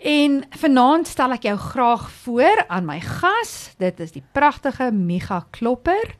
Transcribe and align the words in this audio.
En 0.00 0.44
vanaand 0.56 1.06
stel 1.06 1.34
ek 1.36 1.44
jou 1.44 1.56
graag 1.60 2.06
voor 2.22 2.64
aan 2.72 2.86
my 2.88 3.00
gas. 3.04 3.74
Dit 3.76 4.00
is 4.00 4.14
die 4.14 4.22
pragtige 4.32 4.88
Miga 4.92 5.42
Klopper. 5.52 6.14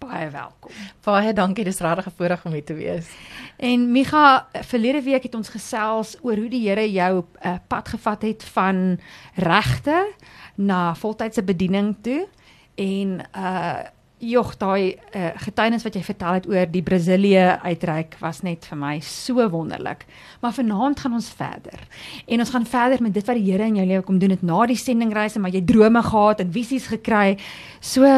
Baie 0.00 0.30
welkom. 0.32 0.72
Baie 1.04 1.34
dankie, 1.36 1.64
dis 1.64 1.80
regtig 1.84 2.06
'n 2.06 2.16
voorreg 2.16 2.44
om 2.44 2.52
hier 2.52 2.64
te 2.64 2.74
wees. 2.74 3.08
En 3.56 3.92
Miga, 3.92 4.48
verlede 4.52 5.02
week 5.02 5.22
het 5.22 5.34
ons 5.34 5.48
gesels 5.48 6.16
oor 6.22 6.36
hoe 6.36 6.48
die 6.48 6.68
Here 6.68 6.92
jou 6.92 7.24
uh, 7.44 7.54
pad 7.66 7.88
gevat 7.88 8.22
het 8.22 8.44
van 8.44 9.00
regte 9.34 10.12
na 10.54 10.94
voltydse 10.94 11.42
bediening 11.42 11.96
toe 12.00 12.28
en 12.74 13.20
uh 13.36 13.94
jog 14.18 14.54
daai 14.56 14.96
uh, 14.96 15.34
getuienis 15.44 15.84
wat 15.84 15.96
jy 15.98 16.02
vertel 16.06 16.38
het 16.38 16.46
oor 16.48 16.70
die 16.72 16.82
Brasilië 16.84 17.58
uitreik 17.66 18.16
was 18.22 18.40
net 18.46 18.64
vir 18.70 18.78
my 18.80 18.94
so 19.04 19.44
wonderlik. 19.52 20.06
Maar 20.40 20.54
vanaand 20.56 21.00
gaan 21.00 21.18
ons 21.18 21.28
verder. 21.36 21.82
En 22.24 22.40
ons 22.40 22.52
gaan 22.54 22.66
verder 22.66 23.02
met 23.04 23.14
dit 23.14 23.26
wat 23.28 23.36
die 23.36 23.44
Here 23.50 23.68
in 23.68 23.76
jou 23.76 23.86
lewe 23.86 24.06
kom 24.06 24.18
doen 24.18 24.32
het 24.32 24.42
na 24.42 24.64
die 24.66 24.78
sendingreise, 24.80 25.38
maar 25.38 25.52
jy 25.52 25.62
drome 25.68 26.02
gehad 26.02 26.40
en 26.40 26.52
visies 26.52 26.88
gekry. 26.88 27.36
So 27.80 28.08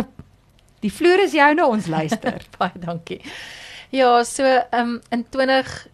die 0.84 0.92
vloer 0.92 1.24
is 1.27 1.34
joune, 1.34 1.66
ons 1.66 1.91
luister. 1.91 2.46
Baie 2.58 2.78
dankie. 2.78 3.20
Ja, 3.91 4.22
so 4.24 4.44
um, 4.74 5.00
in 5.10 5.24
20 5.30 5.88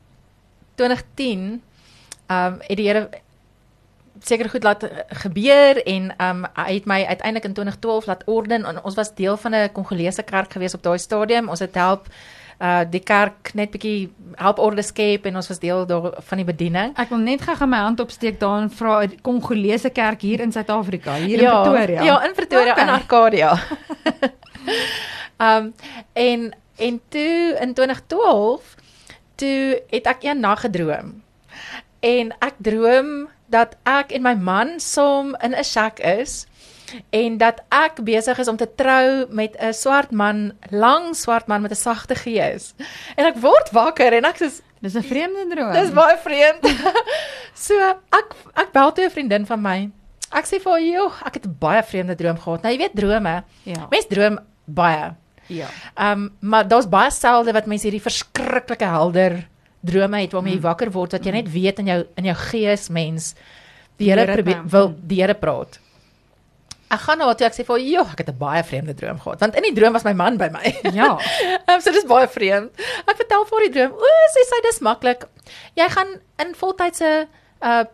2010 0.77 1.63
um 2.29 2.59
het 2.61 2.77
die 2.77 2.89
Here 2.89 3.09
seker 4.27 4.49
goed 4.49 4.65
laat 4.65 4.85
gebeur 5.25 5.81
en 5.85 6.13
um 6.21 6.45
hy 6.57 6.75
het 6.79 6.87
my 6.89 7.05
uiteindelik 7.05 7.45
in 7.45 7.57
2012 7.57 8.07
laat 8.07 8.23
orden 8.27 8.65
en 8.65 8.81
ons 8.83 8.95
was 8.95 9.15
deel 9.15 9.37
van 9.37 9.55
'n 9.55 9.73
Kongolese 9.73 10.23
kerk 10.23 10.53
gewees 10.53 10.75
op 10.75 10.83
daai 10.83 10.99
stadium. 10.99 11.49
Ons 11.49 11.61
het 11.61 11.75
help 11.75 12.09
uh 12.61 12.81
die 12.91 13.01
kerk 13.01 13.51
net 13.55 13.71
bietjie 13.71 14.13
help 14.39 14.59
orde 14.59 14.83
skep 14.83 15.27
en 15.27 15.37
ons 15.37 15.49
was 15.49 15.59
deel 15.59 15.87
daar 15.87 16.13
van 16.19 16.39
die 16.39 16.47
bediening. 16.47 16.95
Ek 16.97 17.09
wil 17.09 17.19
net 17.19 17.43
gou 17.43 17.67
my 17.67 17.79
hand 17.79 18.01
opsteek 18.01 18.41
daar 18.41 18.63
en 18.63 18.71
vra 18.71 19.03
'n 19.03 19.21
Kongolese 19.23 19.91
kerk 19.91 20.21
hier 20.21 20.41
in 20.41 20.53
Suid-Afrika, 20.53 21.15
hier 21.15 21.41
ja, 21.41 21.65
in 21.65 21.71
Pretoria. 21.71 22.03
Ja, 22.03 22.25
in 22.25 22.33
Pretoria 22.33 22.73
okay. 22.73 22.85
in 22.85 22.91
Arcadia. 22.91 23.59
um 25.39 25.75
en 26.31 26.55
en 26.77 27.01
toe 27.09 27.57
in 27.61 27.75
2012 27.75 28.75
toe 29.35 29.83
het 29.91 30.07
ek 30.07 30.23
een 30.23 30.41
nag 30.41 30.61
gedroom. 30.61 31.23
En 32.01 32.35
ek 32.39 32.55
droom 32.59 33.29
dat 33.47 33.77
ek 33.85 34.13
en 34.13 34.23
my 34.23 34.35
man 34.35 34.81
saam 34.81 35.37
in 35.43 35.55
'n 35.55 35.65
shack 35.65 36.01
is 36.01 36.47
en 37.11 37.39
dat 37.39 37.63
ek 37.69 38.03
besig 38.05 38.39
is 38.39 38.49
om 38.49 38.57
te 38.57 38.69
trou 38.77 39.27
met 39.31 39.57
'n 39.59 39.73
swart 39.73 40.11
man, 40.11 40.53
lang 40.71 41.15
swart 41.15 41.47
man 41.47 41.63
met 41.63 41.71
'n 41.71 41.75
sagte 41.75 42.15
gees. 42.15 42.75
En 43.17 43.27
ek 43.27 43.37
word 43.37 43.71
wakker 43.71 44.13
en 44.13 44.25
ek 44.25 44.37
sê 44.37 44.61
dis 44.81 44.95
'n 44.95 45.03
vreemde 45.03 45.55
droom. 45.55 45.73
Dis 45.73 45.91
baie 45.91 46.19
vreemd. 46.19 46.63
so 47.67 47.75
ek 48.11 48.35
ek 48.55 48.73
bel 48.73 48.93
toe 48.93 49.05
'n 49.05 49.11
vriendin 49.11 49.47
van 49.47 49.63
my. 49.63 49.91
Ek 50.33 50.47
sê 50.47 50.61
vir 50.61 50.81
jou, 50.81 51.13
ek 51.27 51.35
het 51.35 51.47
'n 51.47 51.57
baie 51.59 51.83
vreemde 51.83 52.15
droom 52.15 52.39
gehad. 52.39 52.63
Nou 52.63 52.73
jy 52.73 52.79
weet 52.79 52.95
drome. 52.95 53.45
Ja. 53.63 53.87
Mense 53.91 54.09
droom 54.09 54.39
baie. 54.65 55.15
Ja. 55.47 55.69
Ehm 55.95 56.13
um, 56.13 56.37
maar 56.41 56.69
daar's 56.69 56.89
baie 56.89 57.11
selde 57.11 57.53
wat 57.53 57.67
mense 57.67 57.87
hierdie 57.87 58.03
verskriklike 58.03 58.85
helder 58.85 59.49
drome 59.85 60.21
het 60.25 60.35
waarmee 60.35 60.57
jy 60.57 60.61
mm. 60.61 60.67
wakker 60.67 60.91
word 60.95 61.17
wat 61.17 61.27
jy 61.27 61.33
net 61.37 61.51
weet 61.53 61.81
in 61.83 61.91
jou 61.93 62.01
in 62.21 62.29
jou 62.31 62.37
gees 62.51 62.89
mens 62.89 63.35
die 64.01 64.11
Here 64.11 64.27
probeer 64.27 64.63
wil 64.71 64.95
die 64.99 65.21
Here 65.23 65.35
praat. 65.39 65.81
Ek 66.95 67.01
gaan 67.07 67.19
na 67.19 67.33
toe 67.35 67.47
ek 67.49 67.57
sê 67.57 67.65
vir 67.67 67.83
jou 67.83 68.05
ek 68.05 68.23
het 68.23 68.31
'n 68.31 68.39
baie 68.39 68.63
vreemde 68.63 68.95
droom 68.95 69.21
gehad 69.21 69.41
want 69.41 69.57
in 69.57 69.69
die 69.69 69.75
droom 69.75 69.93
was 69.93 70.05
my 70.05 70.13
man 70.13 70.37
by 70.37 70.49
my. 70.49 70.65
Ja. 70.93 71.19
um, 71.69 71.81
so 71.81 71.93
dis 71.93 72.07
baie 72.07 72.29
vreemd. 72.29 72.71
Ek 73.07 73.17
vertel 73.17 73.45
vir 73.51 73.67
die 73.67 73.73
droom. 73.79 73.93
O, 73.93 74.15
sê 74.35 74.47
sy 74.49 74.61
dis 74.63 74.81
maklik. 74.81 75.29
Jy 75.75 75.89
gaan 75.89 76.21
in 76.39 76.55
voltydse 76.55 77.29
uh 77.63 77.85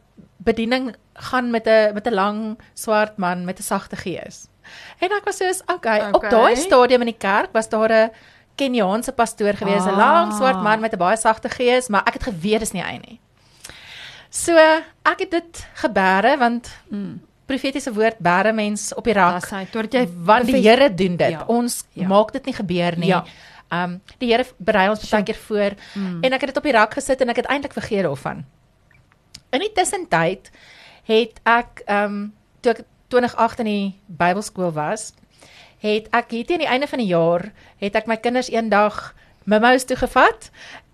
bediening 0.40 0.94
gaan 1.20 1.50
met 1.50 1.66
'n 1.66 1.94
met 1.94 2.06
'n 2.06 2.14
lang 2.14 2.58
swart 2.74 3.18
man 3.18 3.44
met 3.44 3.58
'n 3.58 3.62
sagte 3.62 3.96
gees. 3.96 4.48
En 5.00 5.10
ek 5.12 5.24
was 5.24 5.36
so, 5.36 5.44
okay, 5.66 5.98
okay. 5.98 6.10
op 6.12 6.30
daai 6.30 6.56
stadium 6.56 7.00
in 7.00 7.12
die 7.12 7.18
kerk 7.18 7.52
was 7.52 7.68
daar 7.68 7.92
'n 7.92 8.10
Keniaanse 8.60 9.14
pastoor 9.16 9.56
gewees, 9.56 9.86
'n 9.88 9.96
ah. 9.96 10.00
lang 10.04 10.36
swart 10.36 10.60
man 10.62 10.80
met 10.80 10.92
'n 10.92 11.00
baie 11.00 11.16
sagte 11.16 11.48
gees, 11.48 11.88
maar 11.88 12.04
ek 12.06 12.20
het 12.20 12.28
geweet 12.28 12.60
dis 12.60 12.72
nie 12.76 12.84
hy 12.84 12.96
nie. 13.00 13.20
So, 14.30 14.54
ek 15.02 15.24
het 15.26 15.30
dit 15.30 15.66
gebere 15.82 16.36
want 16.38 16.70
mm. 16.88 17.20
profetiese 17.50 17.90
woord 17.92 18.18
bere 18.22 18.52
mens 18.54 18.94
op 18.94 19.04
die 19.04 19.14
rak. 19.16 19.40
Dis 19.40 19.50
hy, 19.50 19.64
totdat 19.72 19.96
jy 19.98 20.04
want 20.22 20.46
die 20.46 20.62
Here 20.62 20.86
doen 20.94 21.16
dit. 21.16 21.34
Ja. 21.34 21.44
Ons 21.50 21.84
ja. 21.98 22.06
maak 22.06 22.30
dit 22.32 22.44
nie 22.46 22.54
gebeur 22.54 22.98
nie. 22.98 23.10
Ja. 23.10 23.24
Um 23.70 24.00
die 24.18 24.30
Here 24.30 24.46
berei 24.58 24.88
ons 24.90 25.02
baie 25.10 25.26
keer 25.26 25.40
voor 25.46 25.74
mm. 25.94 26.22
en 26.22 26.32
ek 26.32 26.46
het 26.46 26.52
dit 26.52 26.62
op 26.62 26.68
die 26.68 26.76
rak 26.76 26.94
gesit 26.94 27.20
en 27.20 27.34
ek 27.34 27.42
het 27.42 27.50
eintlik 27.50 27.74
vergeet 27.74 28.06
daarvan. 28.06 28.44
In 29.50 29.64
die 29.66 29.72
tussentyd 29.74 30.50
het 31.10 31.42
ek 31.42 31.82
um 31.90 32.30
toe 32.62 32.76
ek 32.76 32.84
2008 33.10 33.64
in 33.64 33.66
die 33.66 33.86
Bybelskool 34.06 34.70
was, 34.76 35.10
het 35.80 36.10
ek 36.16 36.30
hier 36.30 36.46
teen 36.46 36.62
die 36.62 36.68
einde 36.68 36.88
van 36.90 37.00
die 37.02 37.10
jaar 37.10 37.50
het 37.80 37.96
ek 37.96 38.06
my 38.10 38.16
kinders 38.20 38.52
eendag 38.52 39.10
Mimous 39.48 39.86
toe 39.88 39.96
gevat 39.96 40.50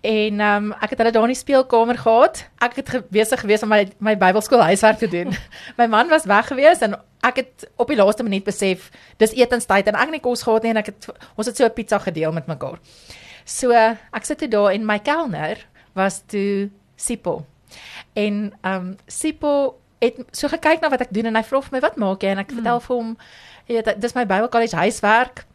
en 0.07 0.39
um, 0.41 0.69
ek 0.79 0.93
het 0.93 1.01
hulle 1.01 1.11
daar 1.11 1.27
in 1.27 1.33
die 1.33 1.37
speelkamer 1.37 1.97
gehad. 1.99 2.45
Ek 2.63 2.77
het 2.79 2.93
besig 3.11 3.41
gewees 3.43 3.63
om 3.65 3.69
my 3.69 3.81
my 3.99 4.15
Bybelskool 4.17 4.63
huiswerk 4.63 5.01
te 5.01 5.09
doen. 5.11 5.35
my 5.79 5.87
man 5.91 6.07
was 6.09 6.25
weg 6.25 6.47
gewees 6.47 6.81
en 6.85 6.95
ek 7.27 7.41
het 7.43 7.67
op 7.75 7.91
die 7.91 7.99
laaste 7.99 8.23
minuut 8.23 8.45
besef 8.47 8.87
dis 9.19 9.35
etenstyd 9.35 9.91
en 9.91 9.99
ek 9.99 10.07
het 10.07 10.15
nie 10.15 10.23
kos 10.23 10.45
gehad 10.47 10.63
nie 10.63 10.71
en 10.71 10.79
ek 10.79 10.93
het 10.93 11.09
ons 11.35 11.49
het 11.49 11.59
so 11.59 11.67
'n 11.67 11.75
pizza 11.75 11.99
gedeel 11.99 12.31
met 12.31 12.47
mekaar. 12.47 12.79
So 13.45 13.71
ek 13.71 14.25
sit 14.25 14.39
toe 14.39 14.47
daar 14.47 14.71
en 14.71 14.85
my 14.85 14.99
kelner 14.99 15.67
was 15.93 16.23
toe 16.27 16.69
Sipo. 16.95 17.45
En 18.13 18.53
ehm 18.61 18.75
um, 18.75 18.95
Sipo 19.07 19.75
het 19.99 20.15
so 20.31 20.47
gekyk 20.47 20.81
na 20.81 20.89
wat 20.89 21.01
ek 21.01 21.13
doen 21.13 21.25
en 21.25 21.35
hy 21.35 21.43
vra 21.43 21.61
vir 21.61 21.73
my 21.73 21.79
wat 21.81 21.95
maak 21.97 22.23
jy 22.23 22.29
en 22.29 22.39
ek 22.39 22.51
mm. 22.51 22.59
vertel 22.59 22.79
vir 22.79 22.95
hom 22.95 23.17
jy 23.67 23.77
weet 23.79 24.01
dis 24.01 24.15
my 24.15 24.25
Bible 24.25 24.49
College 24.49 24.75
huiswerk 24.75 25.45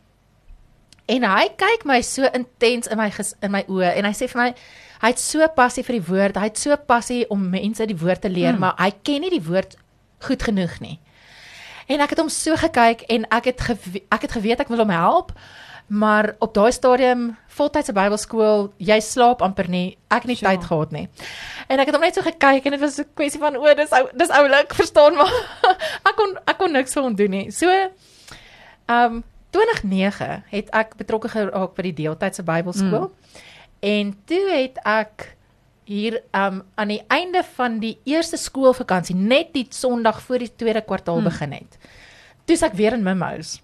en 1.11 1.27
hy 1.27 1.47
kyk 1.59 1.87
my 1.89 2.01
so 2.07 2.29
intens 2.37 2.91
in 2.91 3.01
my 3.01 3.09
in 3.43 3.55
my 3.55 3.65
oë 3.69 3.95
en 3.99 4.09
hy 4.09 4.15
sê 4.17 4.29
vir 4.31 4.43
my 4.43 4.49
hy 5.03 5.13
het 5.13 5.23
so 5.23 5.47
passie 5.57 5.85
vir 5.87 5.99
die 5.99 6.07
woord 6.11 6.39
hy 6.39 6.51
het 6.51 6.61
so 6.61 6.77
passie 6.89 7.25
om 7.33 7.49
mense 7.55 7.87
die 7.89 7.99
woord 7.99 8.23
te 8.25 8.31
leer 8.33 8.55
mm. 8.55 8.63
maar 8.63 8.77
hy 8.79 8.93
ken 9.03 9.25
nie 9.25 9.33
die 9.33 9.43
woord 9.45 9.77
goed 10.27 10.45
genoeg 10.47 10.79
nie 10.85 10.99
en 11.91 12.05
ek 12.05 12.15
het 12.15 12.23
hom 12.23 12.31
so 12.33 12.57
gekyk 12.61 13.07
en 13.13 13.27
ek 13.35 13.51
het 13.53 13.67
ek 14.15 14.29
het 14.29 14.39
geweet 14.39 14.63
ek 14.63 14.73
wil 14.73 14.85
hom 14.85 14.95
help 14.95 15.35
maar 15.93 16.35
op 16.39 16.55
daai 16.55 16.73
stadium 16.73 17.33
voltydse 17.53 17.93
Bybelskool, 17.93 18.71
jy 18.81 18.97
slaap 19.05 19.43
amper 19.45 19.69
nie. 19.69 19.99
Ek 20.09 20.25
het 20.25 20.31
nie 20.31 20.39
tyd 20.41 20.65
gehad 20.65 20.93
nie. 20.95 21.05
En 21.69 21.83
ek 21.83 21.91
het 21.91 21.97
hom 21.97 22.05
net 22.05 22.17
so 22.17 22.25
gekyk 22.25 22.65
en 22.65 22.77
dit 22.77 22.81
was 22.81 22.99
'n 22.99 23.09
kwessie 23.15 23.41
van 23.41 23.57
o, 23.57 23.75
dis 23.75 23.93
ou 23.93 24.09
dis 24.17 24.33
oulik, 24.33 24.73
verstaan 24.75 25.17
maar. 25.21 25.35
ek 26.09 26.17
kon 26.17 26.32
niks 26.73 26.97
vir 26.97 27.07
hom 27.07 27.19
doen 27.19 27.37
nie. 27.39 27.51
So 27.55 27.71
ehm 27.73 29.21
um, 29.21 29.23
2009 29.53 30.45
het 30.49 30.71
ek 30.73 30.95
betrokke 30.97 31.29
geraak 31.29 31.75
by 31.77 31.83
die 31.91 31.97
deeltydse 31.99 32.41
Bybelskool. 32.49 33.11
Mm. 33.11 33.43
En 33.85 34.13
toe 34.25 34.45
het 34.49 34.79
ek 34.89 35.27
hier 35.85 36.21
um 36.33 36.63
aan 36.75 36.93
die 36.95 37.03
einde 37.13 37.43
van 37.57 37.81
die 37.83 37.97
eerste 38.09 38.39
skoolvakansie 38.41 39.17
net 39.19 39.53
die 39.53 39.67
Sondag 39.71 40.23
voor 40.23 40.39
die 40.39 40.53
tweede 40.57 40.81
kwartaal 40.81 41.21
mm. 41.21 41.29
begin 41.29 41.53
het. 41.59 41.79
Toe 42.47 42.57
ek 42.65 42.79
weer 42.79 42.97
in 42.97 43.05
Mimous 43.05 43.59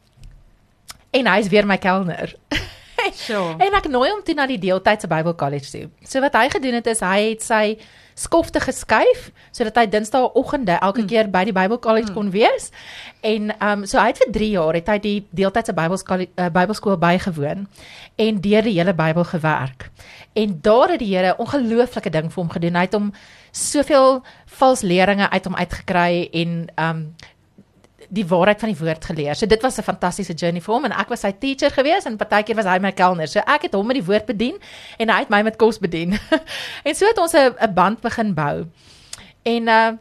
en 1.17 1.31
hy's 1.31 1.49
weer 1.49 1.67
my 1.67 1.79
kelner. 1.81 2.35
Sure. 3.15 3.55
en 3.63 3.73
ek 3.79 3.87
nooi 3.89 4.11
hom 4.11 4.21
toe 4.27 4.35
na 4.37 4.45
die 4.51 4.59
deeltydse 4.61 5.09
Bible 5.09 5.33
College 5.39 5.71
toe. 5.71 5.87
So 6.05 6.21
wat 6.21 6.35
hy 6.37 6.49
gedoen 6.53 6.77
het 6.81 6.91
is 6.91 7.01
hy 7.01 7.31
het 7.31 7.45
sy 7.47 7.79
skofte 8.19 8.61
geskuif 8.61 9.29
sodat 9.55 9.79
hy 9.79 9.87
Dinsdagoggende 9.91 10.79
elke 10.83 11.05
mm. 11.05 11.09
keer 11.11 11.31
by 11.31 11.45
die 11.49 11.55
Bible 11.55 11.79
College 11.83 12.11
mm. 12.11 12.17
kon 12.17 12.33
wees. 12.35 12.71
En 13.23 13.53
ehm 13.55 13.85
um, 13.85 13.87
so 13.87 14.01
hy 14.01 14.11
het 14.11 14.23
vir 14.25 14.33
3 14.35 14.51
jaar 14.57 14.79
het 14.79 14.91
hy 14.91 14.99
die 15.05 15.17
deeltydse 15.39 15.75
Bybelskool 15.77 16.27
uh, 16.27 16.51
Bybelskool 16.55 16.99
bygewoon 17.01 17.67
en 18.19 18.41
deur 18.45 18.67
die 18.67 18.77
hele 18.79 18.95
Bybel 18.99 19.25
gewerk. 19.31 19.91
En 20.39 20.59
daar 20.63 20.95
het 20.95 21.03
die 21.03 21.15
Here 21.15 21.37
ongelooflike 21.39 22.11
ding 22.11 22.31
vir 22.33 22.43
hom 22.43 22.51
gedoen. 22.53 22.77
Hy 22.77 22.87
het 22.87 22.95
hom 22.95 23.13
soveel 23.53 24.23
vals 24.59 24.85
leringe 24.87 25.31
uit 25.31 25.45
hom 25.45 25.57
uitgekry 25.57 26.29
en 26.33 26.55
ehm 26.75 26.97
um, 26.97 27.03
die 28.09 28.25
waarheid 28.27 28.61
van 28.61 28.73
die 28.73 28.79
woord 28.79 29.05
geleer. 29.05 29.37
So 29.37 29.47
dit 29.47 29.63
was 29.63 29.79
'n 29.79 29.83
fantastiese 29.83 30.33
journey 30.33 30.61
vir 30.61 30.75
hom 30.75 30.85
en 30.85 30.93
ek 30.93 31.09
was 31.09 31.21
sy 31.21 31.33
teacher 31.33 31.71
gewees 31.71 32.05
en 32.05 32.17
partykeer 32.17 32.57
was 32.57 32.65
hy 32.65 32.79
my 32.79 32.93
kelner. 32.93 33.27
So 33.29 33.41
ek 33.41 33.63
het 33.63 33.73
hom 33.75 33.87
met 33.87 33.97
die 33.97 34.05
woord 34.05 34.27
bedien 34.27 34.57
en 34.99 35.09
hy 35.09 35.19
het 35.19 35.29
my 35.29 35.43
met 35.43 35.57
kos 35.57 35.79
bedien. 35.79 36.19
en 36.87 36.95
so 36.95 37.07
het 37.07 37.19
ons 37.19 37.35
'n 37.35 37.55
'n 37.61 37.75
band 37.75 38.01
begin 38.01 38.35
bou. 38.35 38.67
En 39.43 39.69
uh 39.69 39.93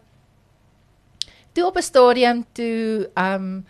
toe 1.53 1.65
op 1.65 1.75
'n 1.75 1.81
stadium 1.81 2.45
toe 2.53 3.09
um 3.15 3.65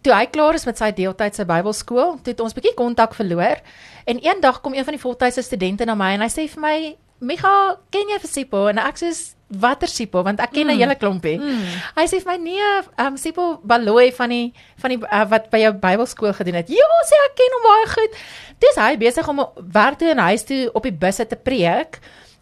toe 0.00 0.14
hy 0.14 0.26
klaar 0.26 0.54
is 0.54 0.64
met 0.64 0.78
sy 0.78 0.92
deeltydse 0.92 1.44
Bybelskool, 1.44 2.18
toe 2.22 2.32
het 2.32 2.40
ons 2.40 2.54
bietjie 2.54 2.74
kontak 2.74 3.14
verloor. 3.14 3.58
En 4.04 4.18
eendag 4.22 4.60
kom 4.60 4.74
een 4.74 4.84
van 4.84 4.94
die 4.94 5.02
voltydse 5.02 5.42
studente 5.42 5.84
na 5.84 5.94
my 5.94 6.12
en 6.14 6.20
hy 6.20 6.28
sê 6.30 6.46
vir 6.48 6.62
my, 6.62 6.76
"Micha, 7.20 7.78
ken 7.90 8.08
jy 8.08 8.18
vir 8.18 8.30
Sipho?" 8.30 8.68
En 8.68 8.78
ek 8.78 8.98
sê, 8.98 9.12
watter 9.46 9.88
Sipo 9.88 10.22
want 10.26 10.40
ek 10.42 10.50
ken 10.50 10.66
'n 10.66 10.74
mm. 10.74 10.80
hele 10.80 10.96
klompie. 10.98 11.38
Mm. 11.38 11.66
Hy 11.96 12.06
sê 12.10 12.18
vir 12.18 12.32
my 12.32 12.36
nee, 12.42 12.70
um 12.98 13.16
Sipo 13.16 13.60
Baloy 13.62 14.10
van 14.12 14.30
die 14.30 14.52
van 14.82 14.90
die 14.90 14.98
uh, 14.98 15.24
wat 15.30 15.50
by 15.50 15.60
jou 15.62 15.72
Bybelskool 15.72 16.34
gedoen 16.34 16.58
het. 16.62 16.68
Ja, 16.68 16.88
sê 17.06 17.14
ek 17.26 17.36
ken 17.38 17.54
hom 17.54 17.68
baie 17.70 17.86
goed. 17.94 18.18
Dis 18.58 18.76
hy 18.76 18.96
besig 18.96 19.28
om 19.28 19.46
werk 19.72 19.98
toe 19.98 20.10
en 20.10 20.18
huis 20.18 20.42
toe 20.44 20.70
op 20.72 20.82
die 20.82 20.92
busse 20.92 21.26
te 21.26 21.36
preek. 21.36 22.00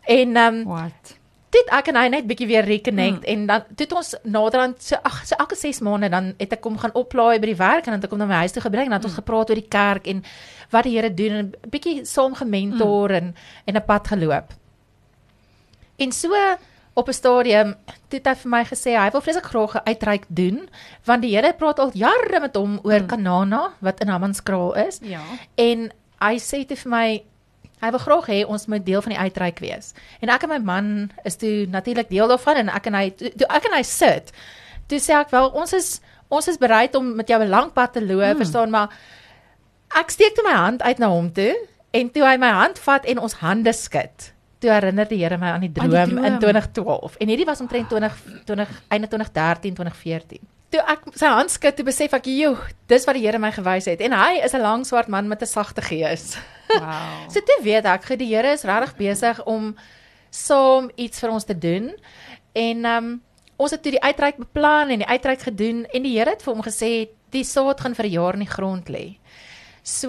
En 0.08 0.36
um 0.36 0.64
What? 0.64 1.20
dit 1.54 1.68
ek 1.70 1.86
en 1.92 1.96
hy 2.00 2.08
net 2.10 2.26
bietjie 2.26 2.48
weer 2.50 2.66
reconnect 2.66 3.22
mm. 3.22 3.30
en 3.30 3.46
dan 3.46 3.76
toe 3.78 3.86
ons 3.94 4.16
naderhand 4.24 4.82
so 4.82 4.98
ag 5.06 5.20
so 5.22 5.36
elke 5.38 5.54
6 5.54 5.84
maande 5.86 6.10
dan 6.10 6.32
het 6.40 6.56
ek 6.56 6.60
kom 6.64 6.74
gaan 6.78 6.90
oplaai 6.98 7.38
by 7.38 7.46
die 7.46 7.60
werk 7.60 7.86
en 7.86 7.94
dan 7.94 8.00
het 8.00 8.08
ek 8.08 8.10
kom 8.10 8.18
na 8.18 8.26
my 8.26 8.42
huis 8.42 8.56
toe 8.56 8.64
gebring 8.64 8.88
en 8.88 8.96
dan 8.96 8.98
het 8.98 9.06
mm. 9.06 9.12
ons 9.12 9.20
gepraat 9.20 9.52
oor 9.52 9.60
die 9.60 9.70
kerk 9.70 10.10
en 10.10 10.24
wat 10.74 10.88
die 10.88 10.96
Here 10.96 11.14
doen 11.14 11.38
en 11.38 11.54
bietjie 11.70 12.02
saam 12.08 12.34
gementor 12.34 13.14
mm. 13.14 13.16
en 13.20 13.34
en 13.70 13.76
'n 13.78 13.86
pad 13.86 14.08
geloop. 14.08 14.63
En 15.96 16.12
so 16.12 16.34
op 16.94 17.08
'n 17.08 17.12
stadium 17.12 17.74
het 18.08 18.26
hy 18.26 18.34
vir 18.34 18.50
my 18.50 18.64
gesê 18.64 18.94
hy 18.94 19.10
wil 19.10 19.20
vreeslik 19.20 19.44
graag 19.44 19.74
'n 19.74 19.86
uitreik 19.88 20.24
doen 20.28 20.68
want 21.04 21.22
die 21.22 21.36
Here 21.36 21.52
praat 21.52 21.78
al 21.78 21.90
jare 21.92 22.40
met 22.40 22.56
hom 22.56 22.78
oor 22.82 23.00
mm. 23.00 23.06
Kanana 23.06 23.72
wat 23.78 24.00
in 24.00 24.08
Hammanskraal 24.08 24.74
is. 24.74 24.98
Ja. 25.02 25.20
En 25.54 25.92
hy 26.20 26.38
sê 26.38 26.66
dit 26.66 26.78
vir 26.78 26.90
my 26.90 27.22
hy 27.80 27.90
wil 27.90 27.98
graag 27.98 28.26
hê 28.26 28.46
ons 28.46 28.66
moet 28.66 28.86
deel 28.86 29.02
van 29.02 29.12
die 29.12 29.20
uitreik 29.20 29.58
wees. 29.58 29.92
En 30.20 30.28
ek 30.28 30.42
en 30.42 30.48
my 30.48 30.58
man 30.58 31.10
is 31.24 31.36
toe 31.36 31.66
natuurlik 31.66 32.08
deel 32.08 32.28
daarvan 32.28 32.56
en 32.56 32.68
ek 32.68 32.86
en 32.86 32.94
hy 32.94 33.10
toe 33.10 33.48
ek 33.48 33.64
en 33.64 33.76
hy 33.76 33.82
sit. 33.82 34.32
Toe 34.86 34.98
sê 34.98 35.12
ek 35.18 35.30
wel 35.30 35.50
ons 35.50 35.72
is 35.72 36.00
ons 36.28 36.48
is 36.48 36.58
bereid 36.58 36.94
om 36.94 37.14
met 37.14 37.28
jou 37.28 37.42
'n 37.42 37.48
lang 37.48 37.72
pad 37.72 37.92
te 37.92 38.02
loop, 38.02 38.34
mm. 38.34 38.36
verstaan 38.36 38.70
maar 38.70 38.88
ek 39.94 40.10
steek 40.10 40.34
toe 40.34 40.44
my 40.44 40.56
hand 40.56 40.82
uit 40.82 40.98
na 40.98 41.08
hom 41.08 41.32
toe 41.32 41.54
en 41.90 42.10
toe 42.10 42.24
hy 42.24 42.36
my 42.36 42.50
hand 42.50 42.78
vat 42.78 43.04
en 43.04 43.18
ons 43.18 43.34
hande 43.34 43.72
skud. 43.72 44.33
Toe 44.64 44.72
herinner 44.72 45.04
die 45.04 45.18
Here 45.20 45.36
my 45.36 45.50
aan 45.52 45.66
die 45.66 45.72
droom, 45.72 45.92
aan 45.92 46.08
die 46.08 46.14
droom. 46.14 46.24
in 46.24 46.38
2012 46.40 47.16
en 47.20 47.28
hierdie 47.28 47.44
was 47.44 47.60
omtrent 47.60 47.90
20 47.92 48.14
20 48.48 48.70
einde 48.88 49.08
2013 49.12 49.74
2014. 49.74 50.46
Toe 50.72 50.80
ek 50.88 51.02
sy 51.20 51.28
hand 51.28 51.52
skud, 51.52 51.76
toe 51.76 51.84
besef 51.84 52.14
ek, 52.16 52.24
"Joe, 52.32 52.56
dis 52.88 53.04
wat 53.04 53.14
die 53.14 53.26
Here 53.26 53.38
my 53.38 53.52
gewys 53.52 53.84
het." 53.84 54.00
En 54.00 54.12
hy 54.12 54.40
is 54.40 54.54
'n 54.54 54.60
lang 54.60 54.86
swart 54.86 55.08
man 55.08 55.28
met 55.28 55.42
'n 55.42 55.46
sagte 55.46 55.82
gees. 55.82 56.38
Wow. 56.68 57.28
so 57.32 57.40
toe 57.40 57.60
weet 57.62 57.84
ek, 57.84 58.18
die 58.18 58.34
Here 58.34 58.52
is 58.52 58.64
regtig 58.64 58.96
besig 58.96 59.44
om 59.44 59.76
saam 60.30 60.90
iets 60.96 61.20
vir 61.20 61.30
ons 61.30 61.44
te 61.44 61.58
doen. 61.58 61.92
En 62.52 62.84
ehm 62.84 63.04
um, 63.04 63.22
ons 63.56 63.70
het 63.70 63.82
toe 63.82 63.92
die 63.92 64.02
uitreik 64.02 64.36
beplan 64.36 64.88
en 64.88 64.98
die 64.98 65.06
uitreik 65.06 65.42
gedoen 65.42 65.86
en 65.92 66.02
die 66.02 66.16
Here 66.18 66.30
het 66.30 66.42
vir 66.42 66.54
hom 66.54 66.62
gesê, 66.62 67.08
"Die 67.30 67.44
saad 67.44 67.80
gaan 67.80 67.94
vir 67.94 68.06
'n 68.06 68.10
jaar 68.10 68.32
in 68.32 68.40
die 68.40 68.54
grond 68.56 68.88
lê." 68.88 69.18
So 69.82 70.08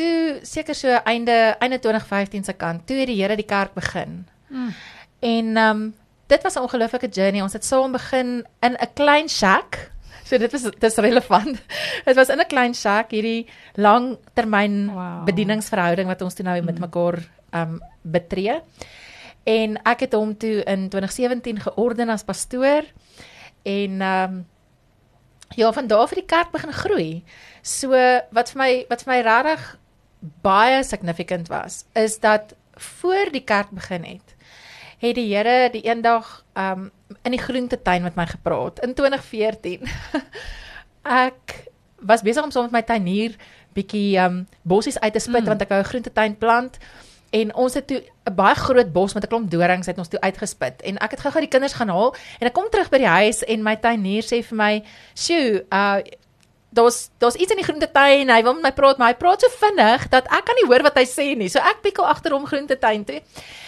toe 0.00 0.40
seker 0.46 0.76
so 0.76 0.98
einde 1.04 1.36
einde 1.60 1.78
2015 1.78 2.44
se 2.48 2.56
kant 2.56 2.86
toe 2.88 2.96
het 3.02 3.10
die 3.10 3.20
Here 3.20 3.36
die 3.36 3.48
kerk 3.48 3.74
begin. 3.76 4.24
Mm. 4.48 4.74
En 5.20 5.56
ehm 5.56 5.70
um, 5.70 5.94
dit 6.30 6.42
was 6.42 6.54
'n 6.54 6.62
ongelooflike 6.66 7.08
journey. 7.08 7.42
Ons 7.42 7.52
het 7.52 7.64
saam 7.64 7.92
begin 7.92 8.46
in 8.60 8.72
'n 8.72 8.92
klein 8.94 9.28
shack. 9.28 9.90
So 10.24 10.38
dit 10.38 10.52
was 10.52 10.62
dis 10.78 10.96
relevant. 10.96 11.58
Dit 12.06 12.14
was 12.16 12.28
in 12.28 12.38
'n 12.38 12.46
klein 12.46 12.74
shack 12.74 13.10
hierdie 13.10 13.46
langtermyn 13.74 14.94
wow. 14.94 15.24
bedieningsverhouding 15.24 16.06
wat 16.06 16.22
ons 16.22 16.34
toe 16.34 16.44
nou 16.44 16.58
mm. 16.60 16.64
met 16.64 16.78
mekaar 16.78 17.18
ehm 17.50 17.72
um, 17.72 17.80
betree. 18.02 18.60
En 19.44 19.82
ek 19.82 20.00
het 20.00 20.12
hom 20.12 20.36
toe 20.36 20.62
in 20.64 20.88
2017 20.88 21.60
georden 21.60 22.08
as 22.08 22.22
pastoor 22.24 22.84
en 23.62 24.00
ehm 24.00 24.32
um, 24.32 24.46
ja, 25.54 25.72
van 25.72 25.86
daar 25.86 25.98
af 25.98 26.10
het 26.10 26.18
die 26.18 26.36
kerk 26.36 26.50
begin 26.50 26.72
groei. 26.72 27.24
So 27.62 27.90
wat 28.30 28.50
vir 28.50 28.58
my 28.58 28.84
wat 28.88 29.02
vir 29.02 29.12
my 29.12 29.20
regtig 29.20 29.79
baie 30.20 30.82
significant 30.84 31.48
was, 31.48 31.84
is 31.92 32.18
dat 32.20 32.54
voor 32.74 33.32
die 33.32 33.44
kerk 33.44 33.70
begin 33.70 34.04
het, 34.04 34.34
het 35.00 35.14
die 35.14 35.34
Here 35.34 35.70
die 35.72 35.82
eendag 35.82 36.44
um 36.54 36.90
in 37.22 37.34
die 37.34 37.42
groentetuin 37.42 38.02
met 38.02 38.14
my 38.14 38.26
gepraat 38.26 38.80
in 38.84 38.94
2014. 38.94 39.88
ek 41.26 41.56
was 42.00 42.22
besig 42.22 42.44
om 42.44 42.50
saam 42.50 42.68
met 42.68 42.78
my 42.78 42.82
tuinier 42.86 43.34
bietjie 43.74 44.18
um 44.22 44.44
bossies 44.62 45.00
uit 45.00 45.12
te 45.12 45.22
spit 45.22 45.42
mm. 45.42 45.48
want 45.52 45.64
ek 45.64 45.72
wou 45.72 45.80
'n 45.80 45.90
groentetuin 45.92 46.36
plant. 46.38 46.78
En 47.30 47.54
ons 47.54 47.74
het 47.74 47.86
toe 47.86 48.02
'n 48.28 48.34
baie 48.34 48.54
groot 48.54 48.92
bos 48.92 49.14
met 49.14 49.24
'n 49.24 49.28
klomp 49.28 49.50
dorings 49.50 49.86
het 49.86 49.98
ons 49.98 50.08
toe 50.08 50.20
uitgespit. 50.20 50.82
En 50.82 50.98
ek 50.98 51.10
het 51.10 51.20
gou-gou 51.20 51.40
die 51.40 51.50
kinders 51.50 51.72
gaan 51.72 51.88
haal 51.88 52.14
en 52.38 52.46
ek 52.46 52.52
kom 52.52 52.68
terug 52.70 52.88
by 52.90 52.98
die 52.98 53.06
huis 53.06 53.44
en 53.44 53.62
my 53.62 53.76
tuinier 53.76 54.22
sê 54.22 54.42
vir 54.42 54.56
my, 54.56 54.82
"Sjoe, 55.14 55.64
uh 55.70 55.98
daar's 56.70 57.10
daar's 57.18 57.34
iets 57.34 57.50
in 57.50 57.60
die 57.60 57.66
groentetuin. 57.66 58.30
Hy 58.30 58.42
wil 58.42 58.54
met 58.54 58.62
my 58.62 58.72
praat, 58.72 58.98
maar 58.98 59.12
hy 59.12 59.18
praat 59.18 59.42
so 59.44 59.50
vinnig 59.60 60.06
dat 60.12 60.30
ek 60.30 60.46
kan 60.48 60.58
nie 60.60 60.68
hoor 60.70 60.86
wat 60.86 60.98
hy 61.00 61.06
sê 61.08 61.32
nie. 61.36 61.50
So 61.50 61.58
ek 61.58 61.82
pikkel 61.82 62.06
agter 62.06 62.34
hom 62.36 62.46
groentetuin 62.46 63.04
toe. 63.08 63.20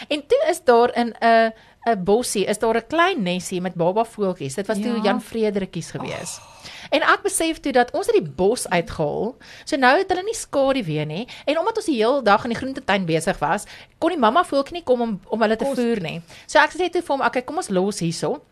En 0.08 0.24
toe 0.26 0.40
is 0.50 0.62
daar 0.64 0.94
in 0.94 1.14
'n 1.20 1.52
'n 1.82 2.04
bossie, 2.04 2.46
is 2.46 2.58
daar 2.58 2.76
'n 2.76 2.86
klein 2.86 3.22
nesie 3.22 3.60
met 3.60 3.74
baba 3.74 4.04
voeltjies. 4.04 4.54
Dit 4.54 4.66
was 4.66 4.78
ja. 4.78 4.82
toe 4.82 5.00
Jan 5.02 5.20
Frederickies 5.20 5.90
gewees. 5.90 6.38
Oh. 6.38 6.52
En 6.90 7.02
ek 7.02 7.22
besef 7.22 7.60
toe 7.60 7.72
dat 7.72 7.90
ons 7.90 8.06
het 8.06 8.14
die 8.14 8.32
bos 8.36 8.68
uitgehaal. 8.68 9.34
So 9.64 9.76
nou 9.76 9.98
het 9.98 10.08
hulle 10.08 10.22
nie 10.22 10.36
skadu 10.36 10.84
weer 10.84 11.06
nie. 11.06 11.26
En 11.44 11.58
omdat 11.58 11.76
ons 11.76 11.86
die 11.86 11.96
hele 11.96 12.22
dag 12.22 12.44
in 12.44 12.50
die 12.54 12.58
groentetuin 12.58 13.06
besig 13.08 13.38
was, 13.38 13.64
kon 13.98 14.10
die 14.10 14.18
mamma 14.18 14.44
voeltjie 14.44 14.78
nie 14.78 14.84
kom 14.86 15.00
om 15.00 15.20
om 15.26 15.42
hulle 15.42 15.56
te 15.56 15.64
voer 15.74 16.00
nie. 16.00 16.20
So 16.46 16.58
ek 16.58 16.70
sê 16.76 16.90
toe 16.90 17.02
vir 17.02 17.16
hom, 17.16 17.26
"Oké, 17.26 17.44
kom 17.44 17.56
ons 17.56 17.68
los 17.68 17.98
hierso." 17.98 18.42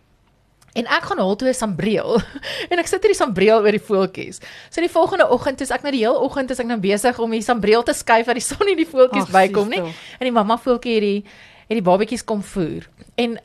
En 0.79 0.87
ek 0.87 1.03
gaan 1.11 1.19
haal 1.19 1.37
toe 1.37 1.49
'n 1.49 1.55
sambreel. 1.55 2.21
en 2.71 2.79
ek 2.79 2.87
sit 2.87 3.03
hierdie 3.03 3.19
sambreel 3.19 3.59
oor 3.65 3.75
die 3.75 3.83
voeltjies. 3.83 4.41
So 4.71 4.81
die 4.81 4.93
volgende 4.93 5.27
oggend 5.31 5.61
is 5.61 5.71
ek 5.71 5.83
nou 5.83 5.93
die 5.93 6.05
hele 6.05 6.19
oggend 6.19 6.51
is 6.51 6.61
ek 6.61 6.67
nou 6.67 6.79
besig 6.79 7.19
om 7.19 7.31
die 7.31 7.43
sambreel 7.43 7.83
te 7.83 7.93
skuif 7.93 8.27
dat 8.27 8.39
die 8.39 8.45
son 8.45 8.67
nie 8.67 8.77
die 8.77 8.89
voeltjies 8.89 9.31
bykom 9.31 9.69
nie. 9.69 9.83
En 10.19 10.25
die 10.25 10.35
mamma 10.35 10.57
voeltjie 10.57 10.93
hierdie 10.93 11.25
en 11.69 11.79
die 11.79 11.87
babetjies 11.87 12.25
kom 12.25 12.43
voer. 12.43 12.87
En 13.17 13.39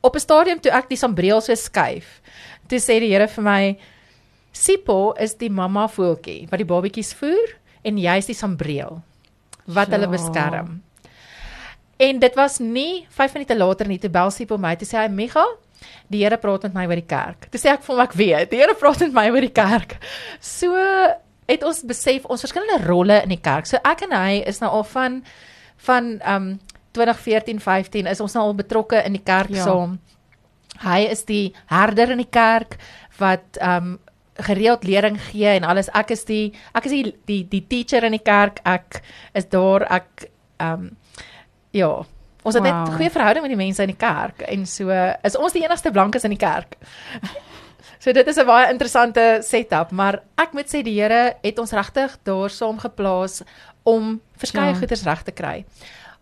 op 0.00 0.14
'n 0.14 0.20
stadium 0.20 0.60
toe 0.60 0.72
ek 0.72 0.88
die 0.88 0.96
sambreel 0.96 1.40
so 1.40 1.54
skuif, 1.54 2.20
toe 2.68 2.78
sê 2.78 3.00
die 3.00 3.12
Here 3.12 3.28
vir 3.28 3.44
my, 3.44 3.78
Sipho 4.52 5.12
is 5.20 5.34
die 5.34 5.50
mamma 5.50 5.86
voeltjie 5.86 6.48
wat 6.50 6.58
die 6.58 6.68
babatjies 6.68 7.12
voer 7.14 7.56
en 7.84 7.98
jy 7.98 8.16
is 8.16 8.26
die 8.26 8.34
sambreel 8.34 9.02
wat 9.66 9.88
ja. 9.88 9.96
hulle 9.96 10.08
beskerm. 10.08 10.82
En 11.98 12.18
dit 12.18 12.34
was 12.34 12.58
nie 12.58 13.06
5 13.10 13.34
minute 13.34 13.56
later 13.56 13.88
nie 13.88 13.98
toe 13.98 14.10
bel 14.10 14.30
Sipho 14.30 14.58
my 14.58 14.74
te 14.76 14.86
sê 14.86 15.02
hy 15.02 15.08
Miga, 15.08 15.44
die 16.08 16.22
Here 16.24 16.38
praat 16.40 16.66
met 16.68 16.74
my 16.74 16.86
oor 16.88 17.00
die 17.00 17.08
kerk. 17.08 17.48
Toe 17.52 17.60
sê 17.60 17.72
ek 17.72 17.84
vir 17.84 17.94
hom 17.94 18.02
ek 18.04 18.16
weet, 18.18 18.50
die 18.50 18.60
Here 18.60 18.76
praat 18.78 19.04
met 19.06 19.16
my 19.16 19.28
oor 19.30 19.44
die 19.44 19.54
kerk. 19.54 19.98
So 20.40 20.74
het 21.48 21.64
ons 21.64 21.82
besef 21.88 22.26
ons 22.28 22.44
verskillende 22.44 22.84
rolle 22.86 23.22
in 23.24 23.32
die 23.32 23.42
kerk. 23.42 23.68
So 23.68 23.80
ek 23.84 24.04
en 24.06 24.12
hy 24.16 24.42
is 24.48 24.60
nou 24.64 24.70
al 24.80 24.84
van 24.92 25.22
van 25.86 26.16
um 26.26 26.50
2014 26.96 27.60
15 27.62 28.10
is 28.10 28.20
ons 28.20 28.34
nou 28.34 28.48
al 28.48 28.56
betrokke 28.58 29.00
in 29.06 29.14
die 29.16 29.24
kerk 29.24 29.54
ja. 29.54 29.64
saam. 29.64 29.98
Hy 30.82 31.00
is 31.10 31.24
die 31.28 31.54
herder 31.70 32.12
in 32.14 32.22
die 32.22 32.30
kerk 32.30 32.78
wat 33.18 33.58
um 33.64 33.96
gereeld 34.38 34.84
lering 34.84 35.18
gee 35.30 35.50
en 35.56 35.66
alles. 35.66 35.90
Ek 35.96 36.12
is 36.14 36.24
die 36.28 36.52
ek 36.76 36.86
is 36.86 36.94
die 36.94 37.14
die 37.26 37.42
die 37.50 37.64
teacher 37.66 38.06
in 38.06 38.14
die 38.14 38.24
kerk. 38.24 38.60
Ek 38.64 39.02
is 39.34 39.48
daar 39.50 39.86
ek 39.88 40.28
ehm 40.58 40.88
um, 40.88 40.90
ja, 41.76 41.90
ons 42.48 42.56
het 42.56 42.64
wow. 42.64 42.72
net 42.72 42.96
goeie 42.96 43.12
verhouding 43.12 43.44
met 43.44 43.52
die 43.52 43.60
mense 43.60 43.84
in 43.84 43.92
die 43.92 44.00
kerk 44.00 44.42
en 44.48 44.64
so 44.68 44.94
is 45.28 45.36
ons 45.36 45.54
die 45.56 45.64
enigste 45.64 45.92
blankes 45.94 46.26
in 46.28 46.34
die 46.34 46.40
kerk. 46.40 46.78
so 48.02 48.14
dit 48.16 48.26
is 48.26 48.40
'n 48.40 48.46
baie 48.48 48.72
interessante 48.72 49.40
setup, 49.42 49.92
maar 49.92 50.22
ek 50.36 50.56
moet 50.56 50.68
sê 50.70 50.82
die 50.82 50.96
Here 51.00 51.36
het 51.42 51.58
ons 51.58 51.72
regtig 51.72 52.18
daar 52.24 52.50
saam 52.50 52.78
geplaas 52.78 53.42
om 53.84 54.20
verskeie 54.36 54.72
ja. 54.74 54.78
goeders 54.78 55.04
reg 55.04 55.22
te 55.22 55.32
kry 55.32 55.64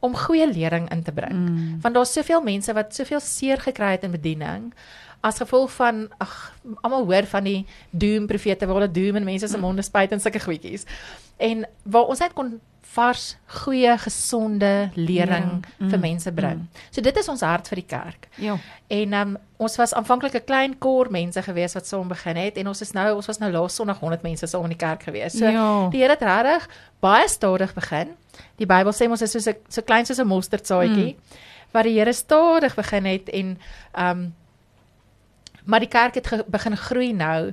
om 0.05 0.15
goeie 0.15 0.47
lering 0.47 0.91
in 0.93 1.03
te 1.03 1.13
bring. 1.13 1.33
Mm. 1.33 1.79
Want 1.81 1.95
daar's 1.95 2.13
soveel 2.13 2.43
mense 2.45 2.73
wat 2.77 2.95
soveel 2.95 3.21
seer 3.21 3.59
gekry 3.59 3.97
het 3.97 4.05
in 4.05 4.13
bediening 4.13 4.73
as 5.21 5.39
gevolg 5.39 5.73
van 5.73 6.09
ag 6.19 6.55
almal 6.81 7.05
hoor 7.05 7.27
van 7.27 7.45
die 7.45 7.67
doom 7.91 8.27
profete 8.27 8.67
waar 8.67 8.81
hulle 8.81 8.93
doom 8.93 9.17
in 9.17 9.25
mense 9.25 9.49
se 9.49 9.59
monde 9.59 9.83
spuit 9.83 10.13
en 10.13 10.21
sulke 10.21 10.41
goedjies. 10.41 10.87
En 11.37 11.67
waar 11.83 12.11
ons 12.11 12.19
net 12.19 12.33
kon 12.33 12.61
vars 12.97 13.25
goeie 13.63 13.93
gesonde 13.99 14.91
lering 14.95 15.49
ja, 15.51 15.73
mm, 15.79 15.91
vir 15.91 16.01
mense 16.01 16.33
bring. 16.33 16.63
Mm. 16.65 16.85
So 16.95 17.05
dit 17.05 17.19
is 17.21 17.29
ons 17.29 17.43
hart 17.45 17.69
vir 17.69 17.81
die 17.83 17.89
kerk. 17.91 18.29
Ja. 18.41 18.57
En 18.93 19.17
um, 19.21 19.35
ons 19.63 19.77
was 19.81 19.95
aanvanklik 19.99 20.37
'n 20.39 20.47
klein 20.47 20.79
kor 20.79 21.11
mense 21.11 21.43
gewees 21.43 21.75
wat 21.77 21.87
saam 21.87 22.09
begin 22.09 22.37
het 22.37 22.57
en 22.57 22.69
ons 22.73 22.81
is 22.81 22.93
nou 22.93 23.09
ons 23.17 23.27
was 23.27 23.39
nou 23.43 23.51
laas 23.53 23.75
Sondag 23.75 24.01
100 24.01 24.23
mense 24.23 24.47
saam 24.47 24.65
in 24.65 24.77
die 24.77 24.85
kerk 24.87 25.03
gewees. 25.03 25.37
So 25.39 25.45
ja. 25.45 25.89
die 25.91 26.01
Here 26.01 26.17
het 26.17 26.23
regtig 26.23 26.69
baie 27.01 27.29
stadig 27.29 27.75
begin. 27.75 28.17
Die 28.57 28.67
Bybel 28.67 28.93
sê 28.93 29.11
ons 29.11 29.23
is 29.23 29.33
so 29.33 29.53
so 29.69 29.83
klein 29.83 30.07
soos 30.07 30.21
'n 30.21 30.27
mosterdsaadjie 30.27 31.13
mm. 31.17 31.39
wat 31.73 31.85
die 31.85 31.99
Here 31.99 32.13
stadig 32.13 32.75
begin 32.75 33.05
het 33.05 33.29
en 33.29 33.59
um 33.93 34.35
maar 35.67 35.83
die 35.83 35.91
kerk 35.93 36.15
het 36.15 36.27
ge, 36.27 36.45
begin 36.47 36.77
groei 36.77 37.13
nou 37.13 37.53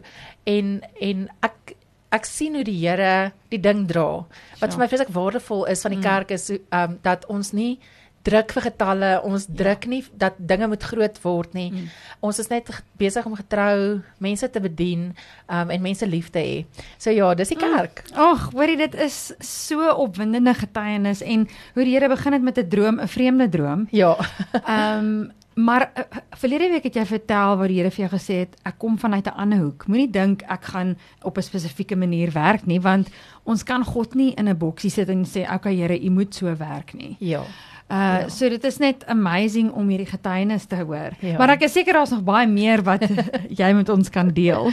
en 0.49 0.81
en 1.01 1.27
ek 1.45 1.75
ek 2.13 2.29
sien 2.29 2.55
hoe 2.57 2.65
die 2.67 2.77
Here 2.77 3.33
die 3.49 3.61
ding 3.61 3.87
dra. 3.89 4.23
Wat 4.59 4.69
ja. 4.69 4.75
vir 4.75 4.83
my 4.83 4.87
vreeslik 4.91 5.11
waardevol 5.15 5.65
is 5.71 5.81
van 5.85 5.95
die 5.95 6.01
mm. 6.01 6.07
kerk 6.07 6.33
is 6.35 6.49
um 6.53 6.97
dat 7.05 7.25
ons 7.31 7.53
nie 7.57 7.79
druk 8.23 8.53
vir 8.55 8.63
getalle, 8.69 9.09
ons 9.27 9.49
ja. 9.49 9.53
druk 9.59 9.87
nie 9.91 9.99
dat 10.19 10.37
dinge 10.37 10.69
moet 10.71 10.85
groot 10.87 11.17
word 11.25 11.55
nie. 11.57 11.67
Mm. 11.73 11.89
Ons 12.23 12.39
is 12.39 12.47
net 12.51 12.69
besig 13.01 13.25
om 13.27 13.35
getrou 13.35 13.99
mense 14.23 14.47
te 14.47 14.61
bedien 14.63 15.09
um 15.49 15.73
en 15.73 15.83
mense 15.83 16.07
lief 16.07 16.29
te 16.31 16.43
hê. 16.43 16.85
So 17.01 17.11
ja, 17.11 17.33
dis 17.35 17.51
die 17.51 17.59
mm. 17.59 17.75
kerk. 17.75 18.03
Ag, 18.13 18.49
mm. 18.51 18.57
hoorie 18.59 18.79
dit 18.85 18.97
is 19.09 19.19
so 19.43 19.89
opwindende 20.05 20.55
getuienis 20.61 21.23
en 21.25 21.47
hoe 21.75 21.87
die 21.87 21.97
Here 21.97 22.11
begin 22.13 22.37
het 22.37 22.45
met 22.45 22.59
'n 22.61 22.69
droom, 22.69 23.01
'n 23.01 23.07
vreemde 23.07 23.49
droom. 23.49 23.87
Ja. 23.91 24.15
um 24.67 25.31
Maar 25.55 25.91
uh, 25.97 26.03
verlede 26.29 26.69
week 26.69 26.83
het 26.83 26.95
jy 26.95 27.05
vertel 27.05 27.57
waar 27.57 27.67
die 27.67 27.77
Here 27.77 27.91
vir 27.91 28.05
jou 28.05 28.11
gesê 28.13 28.39
het 28.43 28.55
ek 28.65 28.77
kom 28.81 28.97
vanuit 28.99 29.27
'n 29.27 29.37
ander 29.37 29.59
hoek. 29.59 29.87
Moenie 29.87 30.09
dink 30.09 30.41
ek 30.41 30.63
gaan 30.73 30.97
op 31.21 31.37
'n 31.37 31.41
spesifieke 31.41 31.95
manier 31.95 32.31
werk 32.31 32.65
nie 32.65 32.81
want 32.81 33.09
ons 33.43 33.63
kan 33.63 33.83
God 33.85 34.15
nie 34.15 34.33
in 34.33 34.49
'n 34.49 34.57
boksie 34.57 34.89
sit 34.89 35.09
en 35.09 35.25
sê 35.25 35.53
okay 35.53 35.75
Here, 35.75 35.99
u 36.05 36.09
moet 36.09 36.35
so 36.35 36.55
werk 36.57 36.93
nie. 36.93 37.15
Ja. 37.19 37.43
Uh 37.89 37.97
ja. 37.97 38.29
so 38.29 38.49
dit 38.49 38.63
is 38.63 38.77
net 38.77 39.05
amazing 39.05 39.71
om 39.71 39.87
hierdie 39.87 40.09
getuienis 40.09 40.65
te 40.65 40.75
hoor. 40.75 41.11
Ja. 41.19 41.37
Maar 41.37 41.49
ek 41.49 41.61
is 41.61 41.73
seker 41.73 41.93
daar's 41.93 42.09
nog 42.09 42.23
baie 42.23 42.47
meer 42.47 42.81
wat 42.83 43.03
jy 43.61 43.73
met 43.73 43.89
ons 43.89 44.09
kan 44.09 44.29
deel. 44.29 44.71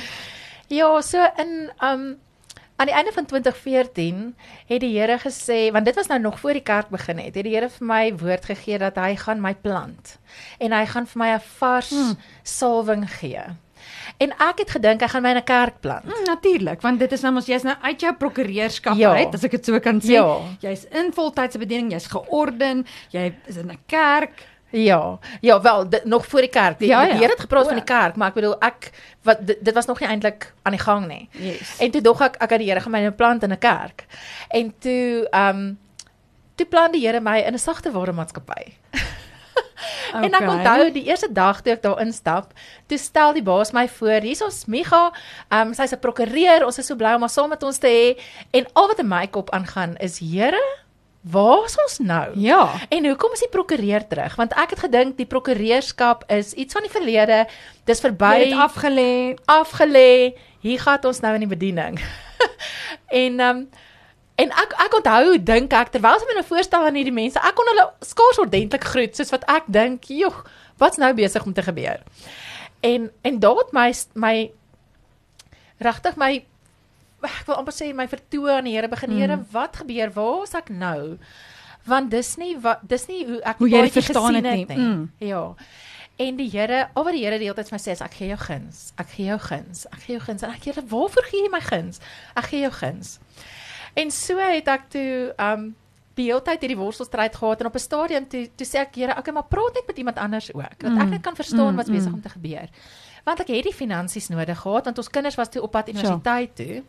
Ja, 0.69 1.01
so 1.01 1.19
in 1.37 1.71
um 1.83 2.17
aan 2.81 2.89
die 2.89 2.95
einde 2.97 3.13
van 3.13 3.27
2014 3.27 4.37
het 4.67 4.81
die 4.81 4.95
Here 4.97 5.19
gesê, 5.21 5.69
want 5.73 5.85
dit 5.85 5.95
was 5.95 6.07
nou 6.09 6.21
nog 6.21 6.41
voor 6.41 6.57
die 6.57 6.65
kerk 6.65 6.89
begin 6.89 7.19
het, 7.21 7.35
het 7.35 7.45
die 7.45 7.53
Here 7.53 7.69
vir 7.69 7.87
my 7.87 8.05
woord 8.17 8.47
gegee 8.49 8.79
dat 8.81 8.97
hy 8.97 9.17
gaan 9.21 9.43
my 9.45 9.53
plant 9.55 10.17
en 10.59 10.73
hy 10.73 10.87
gaan 10.89 11.07
vir 11.07 11.21
my 11.21 11.29
'n 11.35 11.43
vars 11.59 11.91
hmm. 11.91 12.17
salwing 12.43 13.05
gee. 13.21 13.45
En 14.17 14.33
ek 14.37 14.65
het 14.65 14.71
gedink 14.77 15.03
ek 15.03 15.13
gaan 15.13 15.23
my 15.23 15.31
in 15.31 15.37
'n 15.37 15.45
kerk 15.45 15.81
plant. 15.81 16.05
Mm, 16.05 16.25
Natuurlik, 16.25 16.81
want 16.81 16.99
dit 16.99 17.13
is 17.13 17.21
nou 17.21 17.33
mos 17.33 17.47
jy's 17.47 17.63
nou 17.63 17.77
uit 17.81 18.01
jou 18.01 18.15
prokureurskap 18.15 18.97
ja. 18.97 19.13
uit, 19.15 19.35
as 19.35 19.45
ek 19.45 19.51
dit 19.51 19.65
so 19.65 19.81
kan 19.81 20.01
sê. 20.01 20.17
Ja. 20.17 20.41
Jy's 20.61 20.85
in 20.91 21.13
voltydse 21.13 21.59
bediening, 21.59 21.93
jy's 21.93 22.07
georden, 22.07 22.87
jy 23.11 23.35
is 23.47 23.57
in 23.57 23.71
'n 23.71 23.79
kerk. 23.87 24.45
Ja, 24.71 25.19
ja, 25.41 25.61
wel 25.61 25.89
dit, 25.89 26.05
nog 26.05 26.27
voor 26.27 26.41
die 26.41 26.50
kerk. 26.50 26.79
Die, 26.79 26.89
ja, 26.89 27.03
ja. 27.03 27.09
die 27.09 27.19
Here 27.19 27.33
het 27.33 27.41
gepraat 27.41 27.65
o, 27.65 27.67
van 27.67 27.77
die 27.77 27.85
kerk, 27.85 28.17
maar 28.17 28.29
ek 28.29 28.35
bedoel 28.35 28.57
ek 28.59 28.91
wat 29.23 29.47
dit, 29.47 29.59
dit 29.61 29.75
was 29.75 29.87
nog 29.87 30.00
nie 30.00 30.09
eintlik 30.09 30.53
aan 30.62 30.73
die 30.73 30.83
gang 30.83 31.07
nie. 31.07 31.29
Yes. 31.31 31.77
En 31.79 31.91
toe 31.91 32.00
dog 32.00 32.21
ek 32.21 32.37
ek 32.39 32.50
het 32.50 32.62
die 32.62 32.69
Here 32.71 32.81
gaan 32.81 32.93
my 32.93 33.05
'n 33.07 33.15
plant 33.15 33.43
in 33.43 33.53
'n 33.53 33.59
kerk. 33.59 34.07
En 34.49 34.75
toe 34.79 35.27
ehm 35.31 35.57
um, 35.57 35.79
toe 36.55 36.67
plan 36.67 36.93
die 36.93 37.07
Here 37.07 37.21
my 37.21 37.39
in 37.39 37.55
'n 37.55 37.59
sagte 37.59 37.91
ware 37.91 38.12
maatskappy. 38.12 38.62
Okay. 38.91 40.23
En 40.25 40.35
ek 40.35 40.49
onthou 40.49 40.91
die 40.93 41.05
eerste 41.05 41.33
dag 41.33 41.61
toe 41.62 41.73
ek 41.73 41.83
daar 41.83 42.00
instap, 42.00 42.53
toe 42.87 42.99
stel 42.99 43.33
die 43.33 43.43
baas 43.43 43.73
my 43.73 43.89
voor, 43.89 44.21
hier's 44.21 44.43
ons 44.43 44.65
Miga, 44.67 45.11
ehm 45.49 45.69
um, 45.69 45.75
sy's 45.75 45.93
'n 45.93 45.99
prokureur, 45.99 46.65
ons 46.67 46.79
is 46.79 46.87
so 46.87 46.97
bly 46.97 47.15
om 47.15 47.21
haar 47.21 47.31
saam 47.31 47.49
met 47.49 47.62
ons 47.62 47.79
te 47.79 47.89
hê 47.89 48.21
en 48.50 48.67
al 48.73 48.89
wat 48.89 48.99
in 48.99 49.09
my 49.09 49.27
kop 49.27 49.50
aangaan 49.50 49.97
is, 49.97 50.19
Here, 50.19 50.61
waar 51.21 51.65
is 51.65 51.77
ons 51.85 51.99
nou? 51.99 52.39
Ja. 52.41 52.62
En 52.89 53.07
hoekom 53.07 53.33
is 53.33 53.45
die 53.45 53.53
prokureur 53.53 54.07
terug? 54.07 54.37
Want 54.41 54.55
ek 54.57 54.77
het 54.77 54.85
gedink 54.87 55.19
die 55.21 55.29
prokureurskap 55.29 56.25
is 56.33 56.53
iets 56.53 56.77
van 56.77 56.87
die 56.87 56.93
verlede, 56.93 57.45
dis 57.85 58.00
verby, 58.00 58.33
dit 58.47 58.57
afgelê, 58.57 59.37
afgelê. 59.45 60.35
Hier 60.61 60.81
gaan 60.81 61.05
ons 61.09 61.21
nou 61.21 61.35
in 61.37 61.45
die 61.45 61.55
bediening. 61.55 62.00
en 63.23 63.41
ehm 63.41 63.65
um, 63.65 63.71
En 64.41 64.53
ek 64.57 64.71
ek 64.87 64.95
onthou 64.97 65.35
dink 65.45 65.75
ek 65.77 65.91
terwyl 65.93 66.17
sy 66.21 66.29
my 66.29 66.39
nou 66.39 66.47
voorstel 66.49 66.87
aan 66.89 66.97
hierdie 66.97 67.12
mense, 67.12 67.41
ek 67.45 67.57
kon 67.59 67.69
hulle 67.69 67.85
skaars 68.07 68.39
ordentlik 68.41 68.87
groet 68.89 69.19
soos 69.19 69.33
wat 69.35 69.45
ek 69.53 69.69
dink, 69.69 70.09
joh, 70.17 70.39
wat's 70.81 71.00
nou 71.00 71.11
besig 71.19 71.45
om 71.45 71.53
te 71.57 71.65
gebeur? 71.67 72.00
En 72.87 73.11
en 73.27 73.41
daad 73.43 73.75
my 73.77 73.91
my 74.15 74.35
regtig 75.85 76.17
my 76.21 76.33
ek 77.23 77.47
wil 77.47 77.59
amper 77.61 77.75
sê 77.75 77.91
my 77.95 78.07
vertoe 78.09 78.50
aan 78.50 78.69
die 78.69 78.75
Here 78.77 78.89
begin, 78.89 79.17
Here, 79.17 79.37
mm. 79.37 79.47
wat 79.53 79.81
gebeur? 79.83 80.12
Waar 80.15 80.43
is 80.43 80.55
ek 80.55 80.69
nou? 80.69 81.19
Want 81.89 82.11
dis 82.11 82.37
nie 82.37 82.55
wat 82.61 82.83
dis 82.89 83.07
nie 83.09 83.25
hoe 83.27 83.41
ek 83.43 83.62
hoe 83.62 83.71
jy 83.71 83.87
verstaan 83.91 84.35
het 84.35 84.45
nie. 84.45 84.67
nie. 84.69 84.79
Mm. 84.79 85.11
Ja. 85.25 85.45
En 86.21 86.37
die 86.37 86.50
Here, 86.53 86.89
al 86.93 87.05
wat 87.05 87.17
die 87.17 87.25
Here 87.25 87.39
die 87.41 87.49
hele 87.49 87.57
tyd 87.57 87.71
vir 87.71 87.79
my 87.79 87.83
sê 87.83 87.95
is 87.97 88.05
ek 88.05 88.19
gee 88.19 88.29
jou 88.29 88.41
guns. 88.43 88.91
Ek 89.00 89.15
gee 89.15 89.31
jou 89.31 89.39
guns. 89.41 89.87
Ek 89.89 90.03
gee 90.05 90.17
jou 90.19 90.25
guns. 90.27 90.45
En 90.45 90.53
ek 90.53 90.67
Here, 90.69 90.85
waarvoor 90.91 91.29
gee 91.31 91.45
jy 91.47 91.53
my 91.53 91.62
guns? 91.65 92.03
Ek 92.37 92.50
gee 92.53 92.65
jou 92.67 92.73
guns. 92.77 93.19
En 93.99 94.12
so 94.15 94.37
het 94.39 94.69
ek 94.69 94.91
toe 94.93 95.11
um 95.41 95.71
die 96.19 96.27
hele 96.29 96.43
tyd 96.45 96.65
hierdie 96.65 96.77
worstelstryd 96.77 97.37
gehad 97.39 97.62
en 97.62 97.71
op 97.71 97.77
'n 97.79 97.83
stadium 97.87 98.29
toe 98.29 98.45
toe 98.57 98.67
sê 98.67 98.85
ek 98.85 98.95
Here, 98.95 99.17
okay, 99.17 99.33
maar 99.33 99.49
praat 99.49 99.75
net 99.75 99.87
met 99.87 99.99
iemand 99.99 100.19
anders 100.19 100.53
ook 100.53 100.79
dat 100.79 100.93
ek 100.93 101.07
mm. 101.07 101.11
net 101.11 101.23
kan 101.23 101.37
verstaan 101.37 101.77
wat's 101.77 101.89
mm, 101.89 101.95
besig 101.95 102.11
mm. 102.11 102.15
om 102.15 102.23
te 102.23 102.29
gebeur. 102.29 102.69
Want 103.25 103.41
ek 103.41 103.49
het 103.49 103.65
die 103.65 103.75
finansies 103.75 104.29
nodig 104.29 104.59
gehad 104.59 104.85
want 104.85 104.99
ons 104.99 105.09
kinders 105.09 105.35
was 105.35 105.49
toe 105.49 105.62
op 105.62 105.71
pad 105.71 105.89
universiteit 105.89 106.57
toe. 106.57 106.83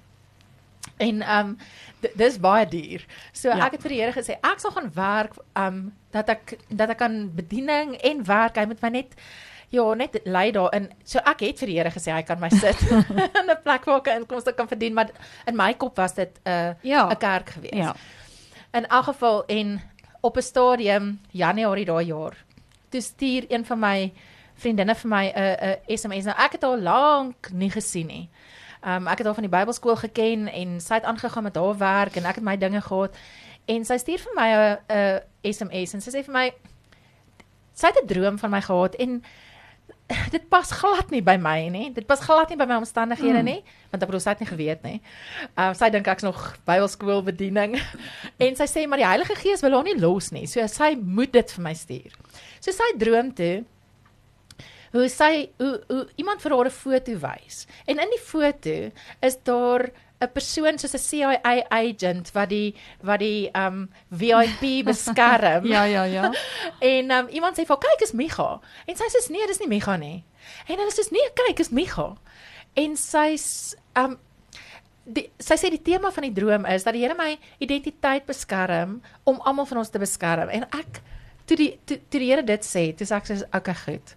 En 1.02 1.22
um 1.38 1.58
dis 2.18 2.40
baie 2.42 2.66
duur. 2.66 3.06
So 3.34 3.50
ja. 3.50 3.66
ek 3.66 3.78
het 3.78 3.86
vir 3.86 3.94
die 3.94 4.02
Here 4.02 4.16
gesê 4.16 4.38
ek 4.42 4.60
sal 4.64 4.74
gaan 4.76 4.92
werk 4.96 5.38
um 5.60 5.92
dat 6.12 6.30
ek 6.30 6.58
dat 6.70 6.90
ek 6.96 7.02
kan 7.02 7.24
bediening 7.36 7.96
en 8.02 8.26
werk. 8.26 8.58
Hy 8.58 8.66
moet 8.72 8.82
my 8.82 8.94
net 9.02 9.18
Ja, 9.72 9.94
net 9.96 10.18
lei 10.28 10.50
daarin. 10.52 10.90
So 11.08 11.22
ek 11.24 11.46
het 11.46 11.62
vir 11.64 11.70
die 11.72 11.76
Here 11.80 11.92
gesê 11.94 12.12
hy 12.12 12.24
kan 12.28 12.42
my 12.42 12.50
sit 12.52 12.82
in 13.40 13.48
'n 13.48 13.62
plek 13.64 13.86
waar 13.88 14.02
ek 14.02 14.10
inkomste 14.18 14.52
kan 14.52 14.68
verdien, 14.68 14.94
maar 14.94 15.14
in 15.48 15.56
my 15.56 15.72
kop 15.80 15.96
was 15.96 16.14
dit 16.14 16.28
'n 16.44 16.50
uh, 16.50 16.70
'n 16.76 16.78
ja. 16.84 17.08
kerk 17.16 17.50
gewees. 17.56 17.80
Ja. 17.80 17.96
In 18.74 18.86
elk 18.88 19.06
geval 19.06 19.46
en 19.48 19.82
op 20.22 20.38
'n 20.38 20.42
stadium 20.42 21.20
Januarie 21.32 21.86
daai 21.86 22.06
jaar, 22.06 22.36
toe 22.90 23.02
stuur 23.02 23.46
een 23.48 23.66
van 23.66 23.80
my 23.80 24.14
vriendinne 24.56 24.96
vir 24.96 25.10
my 25.10 25.26
'n 25.26 25.40
uh, 25.40 25.76
'n 25.88 25.98
SMS. 25.98 26.24
Nou 26.24 26.38
ek 26.38 26.52
het 26.52 26.64
haar 26.64 26.78
lank 26.78 27.50
nie 27.52 27.72
gesien 27.72 28.08
nie. 28.08 28.30
Um 28.82 29.08
ek 29.08 29.22
het 29.22 29.28
haar 29.28 29.38
van 29.38 29.46
die 29.46 29.54
Bybelskool 29.54 29.96
geken 29.96 30.48
en 30.48 30.80
sy 30.82 30.94
het 30.94 31.04
aangegaan 31.04 31.44
met 31.44 31.56
haar 31.56 31.78
werk 31.78 32.16
en 32.16 32.26
ek 32.26 32.36
het 32.36 32.44
my 32.44 32.58
dinge 32.58 32.82
gehad 32.82 33.16
en 33.70 33.86
sy 33.86 33.98
stuur 34.02 34.20
vir 34.26 34.34
my 34.36 34.50
'n 34.50 34.78
'n 34.90 35.54
SMS 35.54 35.94
en 35.94 36.02
sy 36.02 36.10
sê 36.10 36.24
vir 36.26 36.34
my 36.34 36.52
sy 37.74 37.88
het 37.88 38.02
'n 38.02 38.08
droom 38.08 38.40
van 38.40 38.50
my 38.50 38.62
gehad 38.62 38.96
en 38.96 39.22
dit 40.36 40.50
pas 40.50 40.72
glad 40.72 41.10
nie 41.10 41.22
by 41.24 41.38
my 41.40 41.68
nie. 41.72 41.92
Dit 41.94 42.06
pas 42.06 42.20
glad 42.20 42.50
nie 42.50 42.58
by 42.60 42.66
my 42.66 42.80
omstandighede 42.82 43.42
mm. 43.42 43.48
nie, 43.48 43.64
want 43.92 44.04
ek 44.04 44.12
het 44.12 44.24
dit 44.24 44.40
nie 44.40 44.50
geweet 44.50 44.84
nie. 44.84 45.02
Ehm 45.56 45.72
uh, 45.72 45.74
sy 45.78 45.90
dink 45.90 46.08
ek's 46.08 46.24
nog 46.24 46.40
Bybelskool 46.68 47.24
bediening 47.24 47.78
en 48.46 48.56
sy 48.56 48.68
sê 48.70 48.88
maar 48.88 49.02
die 49.02 49.08
Heilige 49.08 49.36
Gees 49.36 49.62
wil 49.62 49.78
haar 49.78 49.88
nie 49.88 50.00
los 50.00 50.32
nie. 50.32 50.48
So 50.48 50.66
sy 50.68 50.96
moet 50.96 51.34
dit 51.34 51.52
vir 51.52 51.64
my 51.64 51.74
stuur. 51.74 52.18
So 52.60 52.72
sy 52.76 52.92
droom 52.98 53.34
toe 53.34 53.64
hoe 54.92 55.08
sy 55.10 55.50
hoe, 55.58 55.76
hoe 55.88 56.08
iemand 56.16 56.42
vir 56.42 56.56
haar 56.56 56.70
'n 56.70 56.72
foto 56.72 57.18
wys. 57.20 57.66
En 57.86 58.00
in 58.00 58.10
die 58.10 58.24
foto 58.24 58.92
is 59.22 59.38
daar 59.44 59.92
'n 60.22 60.32
persoon 60.34 60.78
soos 60.78 60.94
'n 60.94 61.06
CIA 61.10 61.66
agent 61.70 62.32
wat 62.32 62.50
die 62.50 62.76
wat 63.02 63.20
die 63.20 63.50
um 63.54 63.90
VIP 64.10 64.64
beskerm. 64.92 65.66
ja, 65.66 65.84
ja, 65.84 66.04
ja. 66.04 66.32
en 66.94 67.12
um 67.12 67.28
iemand 67.28 67.58
sê 67.58 67.66
vir 67.66 67.78
kyk 67.78 68.02
is 68.02 68.12
Micha. 68.14 68.60
En 68.86 68.96
sy 68.96 69.08
sê 69.10 69.30
nee, 69.30 69.48
dis 69.48 69.60
nie 69.60 69.68
Micha 69.68 69.98
nie. 69.98 70.24
En 70.68 70.78
hulle 70.78 70.92
sê 70.92 71.08
nee, 71.12 71.30
kyk 71.34 71.60
is 71.60 71.70
Micha. 71.70 72.16
En 72.76 72.96
sy's 72.96 73.76
um 73.96 74.20
die 75.06 75.30
sy 75.42 75.58
sê 75.58 75.72
die 75.74 75.82
tema 75.82 76.12
van 76.12 76.28
die 76.28 76.36
droom 76.36 76.66
is 76.70 76.86
dat 76.86 76.94
die 76.94 77.02
Here 77.02 77.18
my 77.18 77.38
identiteit 77.60 78.28
beskerm 78.30 79.02
om 79.24 79.42
almal 79.42 79.66
van 79.66 79.82
ons 79.82 79.90
te 79.90 80.00
beskerm. 80.00 80.50
En 80.50 80.68
ek 80.78 81.02
toe 81.50 81.58
die 81.58 81.72
toe, 81.86 81.98
toe 82.10 82.20
die 82.20 82.30
Here 82.30 82.46
dit 82.46 82.66
sê, 82.66 82.92
toe 82.94 83.08
sê 83.08 83.18
ek 83.18 83.26
sê 83.32 83.42
okay 83.58 83.78
goed. 83.86 84.16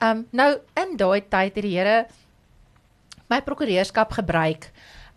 Um 0.00 0.24
nou 0.32 0.50
in 0.80 0.96
daai 0.96 1.20
tyd 1.28 1.54
het 1.54 1.64
die 1.64 1.76
Here 1.76 2.06
my 3.30 3.40
prokureurskap 3.46 4.12
gebruik 4.16 4.70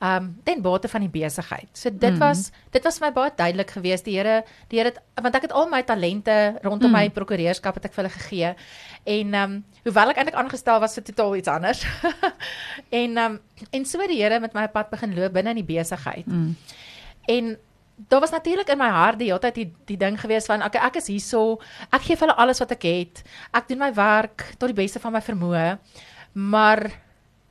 um 0.04 0.34
ten 0.44 0.62
bate 0.62 0.90
van 0.92 1.06
die 1.06 1.12
besigheid. 1.12 1.70
So 1.72 1.90
dit 1.90 2.12
mm. 2.12 2.20
was 2.20 2.50
dit 2.76 2.84
was 2.84 3.00
vir 3.00 3.08
my 3.08 3.14
baie 3.16 3.32
duidelik 3.36 3.72
geweest 3.72 4.06
die 4.06 4.18
Here 4.18 4.42
die 4.72 4.82
Here 4.82 4.92
want 5.16 5.36
ek 5.40 5.48
het 5.48 5.56
al 5.56 5.70
my 5.72 5.80
talente 5.88 6.36
rondom 6.66 6.92
mm. 6.92 6.98
my 6.98 7.12
prokureurskap 7.16 7.80
het 7.80 7.88
ek 7.88 7.96
vir 7.96 8.04
hulle 8.04 8.16
gegee. 8.18 8.54
En 9.16 9.38
um 9.44 9.58
hoewel 9.86 10.12
ek 10.12 10.20
eintlik 10.20 10.40
aangestel 10.42 10.82
was 10.84 10.98
vir 11.00 11.08
totaal 11.08 11.38
iets 11.40 11.52
anders. 11.52 11.86
en 13.04 13.22
um 13.26 13.40
en 13.72 13.86
so 13.88 14.10
die 14.12 14.20
Here 14.20 14.42
met 14.44 14.58
my 14.58 14.68
pad 14.68 14.92
begin 14.92 15.16
loop 15.16 15.38
binne 15.40 15.56
in 15.56 15.64
die 15.64 15.70
besigheid. 15.72 16.28
Mm. 16.28 16.56
En 17.32 17.56
daar 17.96 18.20
was 18.20 18.32
natuurlik 18.32 18.70
in 18.70 18.78
my 18.78 18.90
hart 18.90 19.20
die 19.20 19.30
hele 19.30 19.40
tyd 19.40 19.56
die 19.56 19.70
die 19.86 19.98
ding 19.98 20.18
gewees 20.20 20.48
van 20.50 20.64
okay 20.66 20.82
ek 20.82 20.98
is 21.02 21.08
hierso 21.12 21.60
ek 21.94 22.02
gee 22.08 22.18
vir 22.18 22.28
hulle 22.28 22.42
alles 22.42 22.60
wat 22.64 22.74
ek 22.76 22.86
het. 22.88 23.24
Ek 23.54 23.68
doen 23.70 23.84
my 23.86 23.94
werk 23.94 24.54
tot 24.58 24.72
die 24.72 24.78
beste 24.78 25.00
van 25.00 25.14
my 25.14 25.22
vermoë. 25.22 25.78
Maar 26.34 26.90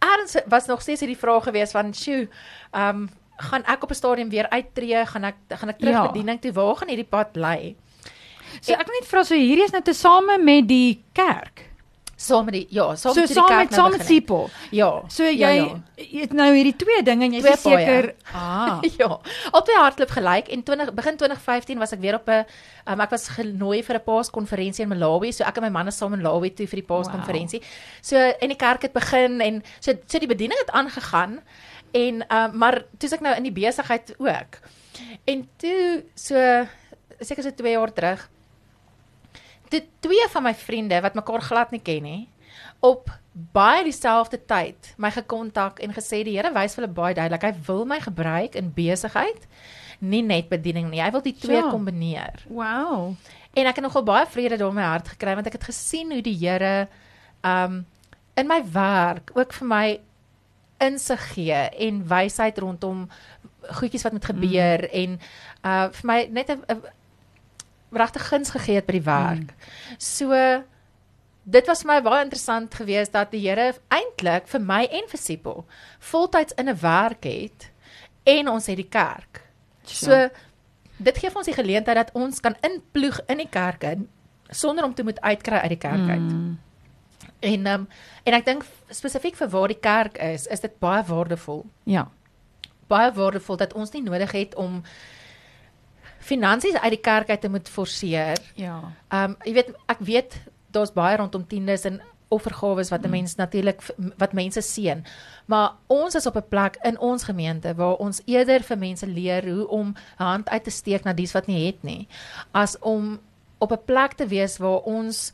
erns 0.03 0.37
was 0.51 0.67
nog 0.67 0.83
steeds 0.83 1.05
hierdie 1.05 1.19
vraag 1.19 1.47
gewees 1.51 1.75
van 1.75 1.95
sjoe, 1.95 2.29
ehm 2.73 3.03
um, 3.03 3.11
gaan 3.43 3.65
ek 3.67 3.83
op 3.83 3.91
'n 3.91 3.95
stadium 3.95 4.29
weer 4.31 4.47
uittreë, 4.49 5.07
gaan 5.07 5.25
ek 5.25 5.37
gaan 5.49 5.69
ek 5.69 5.79
terug 5.79 5.95
ja. 5.95 6.07
bediening 6.07 6.41
toe, 6.41 6.53
waar 6.53 6.77
gaan 6.77 6.89
hierdie 6.89 7.09
pad 7.09 7.35
lê? 7.35 7.75
So 8.61 8.73
ek 8.73 8.87
net 8.87 9.09
vra 9.09 9.25
so 9.25 9.35
hierdie 9.35 9.65
is 9.65 9.73
nou 9.73 9.83
tesame 9.83 10.39
met 10.39 10.69
die 10.69 11.03
kerk 11.13 11.72
saam 12.23 12.47
met 12.49 12.55
die 12.55 12.67
ja, 12.71 12.87
saam 12.99 13.15
so, 13.17 13.25
met 13.25 13.33
die 13.35 13.45
kerk 13.49 13.73
nou 13.73 13.79
saam 13.79 13.95
met 13.97 14.05
Sipo. 14.07 14.39
Ja. 14.75 14.91
So 15.13 15.27
ja, 15.27 15.51
jy 15.51 15.51
ja, 15.59 15.65
ja. 15.97 16.21
het 16.23 16.35
nou 16.37 16.49
hierdie 16.55 16.75
twee 16.79 17.03
dinge 17.07 17.27
en 17.27 17.37
jy 17.37 17.43
is 17.43 17.65
seker 17.65 18.13
ah. 18.33 18.83
ja. 19.01 19.09
Albei 19.51 19.79
hardloop 19.79 20.15
gelyk 20.17 20.51
en 20.55 20.65
20 20.69 20.93
begin 20.99 21.19
2015 21.21 21.83
was 21.83 21.95
ek 21.97 22.03
weer 22.05 22.19
op 22.21 22.29
'n 22.31 22.45
um, 22.87 23.01
ek 23.05 23.15
was 23.15 23.29
genooi 23.37 23.83
vir 23.83 23.99
'n 23.99 24.05
paaskonferensie 24.07 24.87
in 24.87 24.93
Malawi, 24.93 25.33
so 25.33 25.45
ek 25.45 25.59
en 25.59 25.67
my 25.69 25.73
man 25.79 25.89
is 25.89 25.99
saam 25.99 26.15
in 26.15 26.23
Malawi 26.23 26.55
toe 26.55 26.67
vir 26.67 26.83
die 26.83 26.89
paaskonferensie. 26.89 27.61
Wow. 27.61 27.69
So 28.01 28.17
en 28.17 28.49
die 28.49 28.61
kerk 28.61 28.83
het 28.83 28.93
begin 28.93 29.41
en 29.41 29.63
so 29.81 29.93
so 30.07 30.19
die 30.19 30.31
bediening 30.31 30.59
het 30.59 30.71
aangegaan 30.71 31.41
en 31.93 32.23
um, 32.29 32.59
maar 32.59 32.85
toe's 32.99 33.13
ek 33.13 33.21
nou 33.21 33.35
in 33.37 33.51
die 33.51 33.53
besigheid 33.55 34.15
ook. 34.19 34.63
En 35.27 35.49
toe 35.57 36.05
so 36.15 36.37
seker 37.21 37.43
so 37.43 37.51
2 37.51 37.73
jaar 37.73 37.93
terug 37.93 38.29
dit 39.73 39.89
twee 40.05 40.29
van 40.35 40.47
my 40.49 40.55
vriende 40.55 41.01
wat 41.05 41.19
mekaar 41.19 41.45
glad 41.45 41.75
nie 41.75 41.83
ken 41.85 42.07
nie 42.07 42.23
op 42.85 43.11
baie 43.33 43.85
dieselfde 43.87 44.41
tyd 44.49 44.93
my 45.01 45.11
gekontak 45.15 45.81
en 45.85 45.95
gesê 45.97 46.21
die 46.27 46.37
Here 46.37 46.53
wys 46.53 46.77
vir 46.77 46.85
hulle 46.85 46.97
baie 46.97 47.17
duidelik 47.17 47.47
hy 47.49 47.53
wil 47.69 47.87
my 47.89 48.01
gebruik 48.03 48.59
in 48.61 48.73
besigheid 48.77 49.47
nie 50.03 50.23
net 50.27 50.51
bediening 50.51 50.91
nie 50.91 51.01
hy 51.01 51.11
wil 51.15 51.25
die 51.25 51.37
twee 51.39 51.61
ja. 51.61 51.71
kombineer 51.73 52.45
wow 52.51 53.15
en 53.53 53.69
ek 53.69 53.79
het 53.79 53.87
nogal 53.87 54.05
baie 54.05 54.29
vrede 54.29 54.59
daar 54.61 54.75
in 54.75 54.81
my 54.81 54.89
hart 54.91 55.13
gekry 55.15 55.37
want 55.39 55.49
ek 55.49 55.61
het 55.61 55.71
gesien 55.71 56.13
hoe 56.13 56.25
die 56.25 56.37
Here 56.37 56.89
um 57.47 57.85
in 58.37 58.49
my 58.49 58.61
werk 58.75 59.33
ook 59.37 59.53
vir 59.61 59.69
my 59.69 59.87
insig 60.83 61.23
gee 61.37 61.63
en 61.87 62.03
wysheid 62.09 62.59
rondom 62.59 63.07
goedjies 63.79 64.05
wat 64.05 64.17
moet 64.17 64.33
gebeur 64.33 64.89
mm. 64.89 64.97
en 65.03 65.21
uh 65.63 65.87
vir 65.95 66.11
my 66.11 66.19
net 66.41 66.51
'n 66.51 66.83
regtig 67.93 68.29
guns 68.29 68.51
gegee 68.51 68.75
het 68.81 68.87
by 68.87 68.93
die 68.93 69.07
werk. 69.07 69.53
Mm. 69.53 69.99
So 69.99 70.37
dit 71.43 71.67
was 71.67 71.85
my 71.85 71.99
baie 72.03 72.23
interessant 72.25 72.75
geweest 72.75 73.13
dat 73.13 73.33
die 73.35 73.43
Here 73.43 73.73
eintlik 73.91 74.49
vir 74.49 74.63
my 74.63 74.85
en 74.85 75.09
vir 75.11 75.19
Sipel 75.21 75.65
voltyds 76.13 76.55
in 76.57 76.69
'n 76.69 76.79
werk 76.81 77.25
het 77.25 77.71
en 78.25 78.49
ons 78.49 78.67
het 78.67 78.77
die 78.77 78.89
kerk. 78.89 79.43
So 79.85 80.29
dit 80.97 81.19
gee 81.19 81.31
vir 81.31 81.39
ons 81.39 81.47
die 81.47 81.63
geleentheid 81.63 81.97
dat 81.97 82.11
ons 82.15 82.41
kan 82.41 82.55
inploeg 82.61 83.21
in 83.27 83.39
die 83.39 83.49
kerk 83.51 83.83
in 83.83 84.09
sonder 84.51 84.85
om 84.85 84.95
te 84.95 85.03
moet 85.03 85.21
uitkry 85.21 85.57
uit 85.57 85.69
die 85.69 85.79
kerk 85.79 86.09
uit. 86.09 86.21
Mm. 86.21 86.59
En 87.41 87.67
um, 87.67 87.89
en 88.23 88.35
ek 88.35 88.45
dink 88.45 88.65
spesifiek 88.91 89.37
vir 89.37 89.49
waar 89.49 89.69
die 89.69 89.81
kerk 89.81 90.19
is, 90.19 90.47
is 90.47 90.61
dit 90.61 90.79
baie 90.79 91.03
waardevol. 91.03 91.65
Ja. 91.85 92.11
Baie 92.87 93.13
waardevol 93.13 93.57
dat 93.57 93.73
ons 93.73 93.91
nie 93.91 94.03
nodig 94.03 94.33
het 94.33 94.55
om 94.55 94.83
finansies 96.23 96.79
uit 96.79 96.95
die 96.95 97.03
kerk 97.03 97.31
uit 97.31 97.41
te 97.41 97.51
moet 97.51 97.69
forceer. 97.69 98.39
Ja. 98.55 98.81
Ehm 99.11 99.35
um, 99.35 99.37
jy 99.45 99.53
weet 99.59 99.75
ek 99.87 100.01
weet 100.01 100.41
daar's 100.73 100.95
baie 100.95 101.17
rondom 101.17 101.47
tiendes 101.47 101.85
en 101.85 102.01
offergawes 102.33 102.89
wat 102.91 103.03
'n 103.03 103.07
mm. 103.07 103.11
mens 103.11 103.35
natuurlik 103.35 103.83
wat 104.17 104.33
mense 104.33 104.61
seën. 104.61 105.05
Maar 105.47 105.73
ons 105.87 106.15
is 106.15 106.27
op 106.27 106.37
'n 106.37 106.49
plek 106.49 106.79
in 106.83 106.99
ons 106.99 107.25
gemeente 107.25 107.75
waar 107.75 107.97
ons 107.97 108.23
eerder 108.25 108.63
vir 108.63 108.79
mense 108.79 109.07
leer 109.07 109.45
hoe 109.51 109.69
om 109.69 109.95
hand 110.17 110.49
uit 110.49 110.65
te 110.65 110.71
steek 110.71 111.05
na 111.05 111.13
dies 111.13 111.33
wat 111.33 111.47
nie 111.47 111.67
het 111.67 111.83
nie 111.83 112.09
as 112.51 112.79
om 112.79 113.21
op 113.59 113.73
'n 113.73 113.85
plek 113.85 114.13
te 114.13 114.27
wees 114.27 114.59
waar 114.59 114.81
ons 114.81 115.33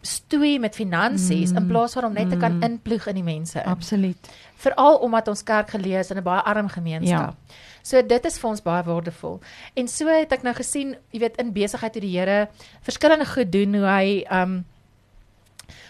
stoei 0.00 0.58
met 0.58 0.74
finansies 0.74 1.50
mm. 1.50 1.56
in 1.56 1.66
plaas 1.66 1.92
van 1.92 2.04
om 2.04 2.12
net 2.12 2.30
te 2.30 2.36
kan 2.36 2.56
mm. 2.56 2.62
inploeg 2.62 3.06
in 3.06 3.14
die 3.14 3.26
mense. 3.26 3.58
In. 3.58 3.64
Absoluut. 3.66 4.30
Veral 4.56 4.98
omdat 5.02 5.28
ons 5.28 5.42
kerk 5.42 5.70
gelees 5.70 6.10
in 6.10 6.18
'n 6.18 6.22
baie 6.22 6.42
arm 6.42 6.68
gemeenskap. 6.68 7.34
Ja. 7.34 7.54
So 7.82 8.02
dit 8.02 8.24
is 8.24 8.38
vir 8.38 8.50
ons 8.50 8.62
baie 8.62 8.82
waardevol. 8.84 9.40
En 9.74 9.88
so 9.88 10.06
het 10.06 10.32
ek 10.32 10.42
nou 10.42 10.54
gesien, 10.54 10.96
jy 11.10 11.18
weet 11.18 11.36
in 11.36 11.52
besigheid 11.52 11.94
hoe 11.94 12.02
die 12.02 12.18
Here 12.18 12.48
verskillende 12.80 13.26
goed 13.26 13.52
doen 13.52 13.74
hoe 13.74 13.86
hy 13.86 14.24
um 14.30 14.64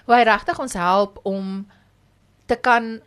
hoe 0.06 0.14
hy 0.14 0.22
regtig 0.22 0.58
ons 0.58 0.72
help 0.72 1.20
om 1.22 1.66
te 2.46 2.56
kan 2.56 3.00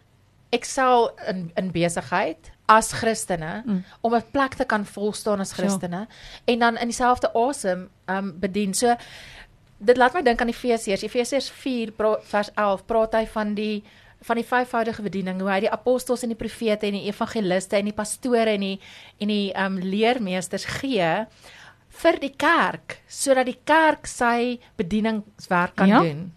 excel 0.49 1.09
in 1.27 1.51
in 1.55 1.71
besigheid 1.71 2.51
as 2.71 2.91
Christene 2.91 3.63
mm. 3.65 3.83
om 4.01 4.15
'n 4.15 4.31
plek 4.31 4.53
te 4.53 4.65
kan 4.65 4.85
volstaan 4.85 5.39
as 5.39 5.53
Christene 5.53 6.05
ja. 6.05 6.07
en 6.45 6.59
dan 6.59 6.77
in 6.77 6.87
dieselfde 6.87 7.27
asem 7.33 7.41
awesome, 7.41 7.89
um 8.05 8.39
bedien. 8.39 8.73
So 8.73 8.95
dit 9.81 9.97
laat 9.97 10.13
my 10.13 10.21
dink 10.25 10.41
aan 10.41 10.51
Efesiërs. 10.51 11.03
Efesiërs 11.07 11.49
4 11.63 11.93
vers 12.29 12.51
11 12.53 12.85
praat 12.89 13.19
hy 13.19 13.25
van 13.33 13.55
die 13.57 13.81
van 14.21 14.37
die 14.37 14.45
vyfvoudige 14.45 15.01
bediening 15.01 15.39
hoe 15.41 15.49
hy 15.49 15.63
die 15.63 15.71
apostels 15.73 16.21
en 16.21 16.29
die 16.29 16.37
profete 16.37 16.85
en 16.85 16.93
die 16.93 17.07
evangeliste 17.09 17.79
en 17.79 17.87
die 17.89 17.95
pastore 17.97 18.53
en 18.53 18.61
die 18.67 18.75
en 19.17 19.31
die 19.33 19.47
um 19.57 19.79
leermeesters 19.81 20.67
gee 20.77 21.09
vir 22.03 22.19
die 22.21 22.33
kerk 22.37 22.99
sodat 23.09 23.49
die 23.49 23.57
kerk 23.65 24.05
sy 24.05 24.59
bedieningswerk 24.77 25.73
kan 25.81 25.89
ja, 25.89 26.03
doen. 26.05 26.29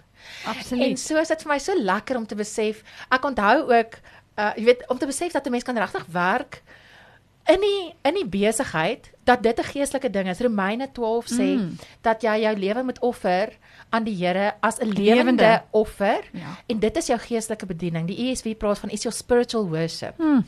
Absoluut. 0.48 0.86
En 0.86 0.96
so 0.96 1.20
is 1.20 1.28
dit 1.28 1.44
vir 1.44 1.52
my 1.52 1.60
so 1.60 1.76
lekker 1.76 2.16
om 2.16 2.24
te 2.26 2.38
besef. 2.38 2.80
Ek 3.12 3.28
onthou 3.28 3.68
ook 3.68 4.00
uh 4.40 4.50
jy 4.56 4.64
weet 4.66 4.88
om 4.90 4.98
te 4.98 5.06
besef 5.06 5.36
dat 5.36 5.46
'n 5.46 5.52
mens 5.52 5.68
kan 5.68 5.78
regtig 5.78 6.08
werk 6.10 6.62
in 7.44 7.60
die 7.60 7.94
in 8.02 8.14
die 8.14 8.28
besigheid 8.28 9.10
dat 9.24 9.42
dit 9.42 9.58
'n 9.58 9.64
geestelike 9.64 10.10
ding 10.10 10.28
is. 10.28 10.40
Romeine 10.40 10.92
12 10.92 11.26
sê 11.26 11.56
mm. 11.56 11.76
dat 12.00 12.22
jy 12.22 12.40
jou 12.40 12.56
lewe 12.56 12.82
moet 12.82 12.98
offer 12.98 13.52
aan 13.88 14.04
die 14.04 14.16
Here 14.16 14.54
as 14.60 14.78
'n 14.78 14.88
lewende, 14.88 15.14
lewende 15.14 15.62
offer 15.70 16.24
ja. 16.32 16.56
en 16.66 16.78
dit 16.78 16.96
is 16.96 17.06
jou 17.06 17.18
geestelike 17.18 17.66
bediening. 17.66 18.06
Die 18.06 18.30
ESV 18.30 18.56
praat 18.56 18.78
van 18.78 18.90
is 18.90 19.02
your 19.02 19.16
spiritual 19.16 19.68
worship. 19.68 20.18
Mm. 20.18 20.44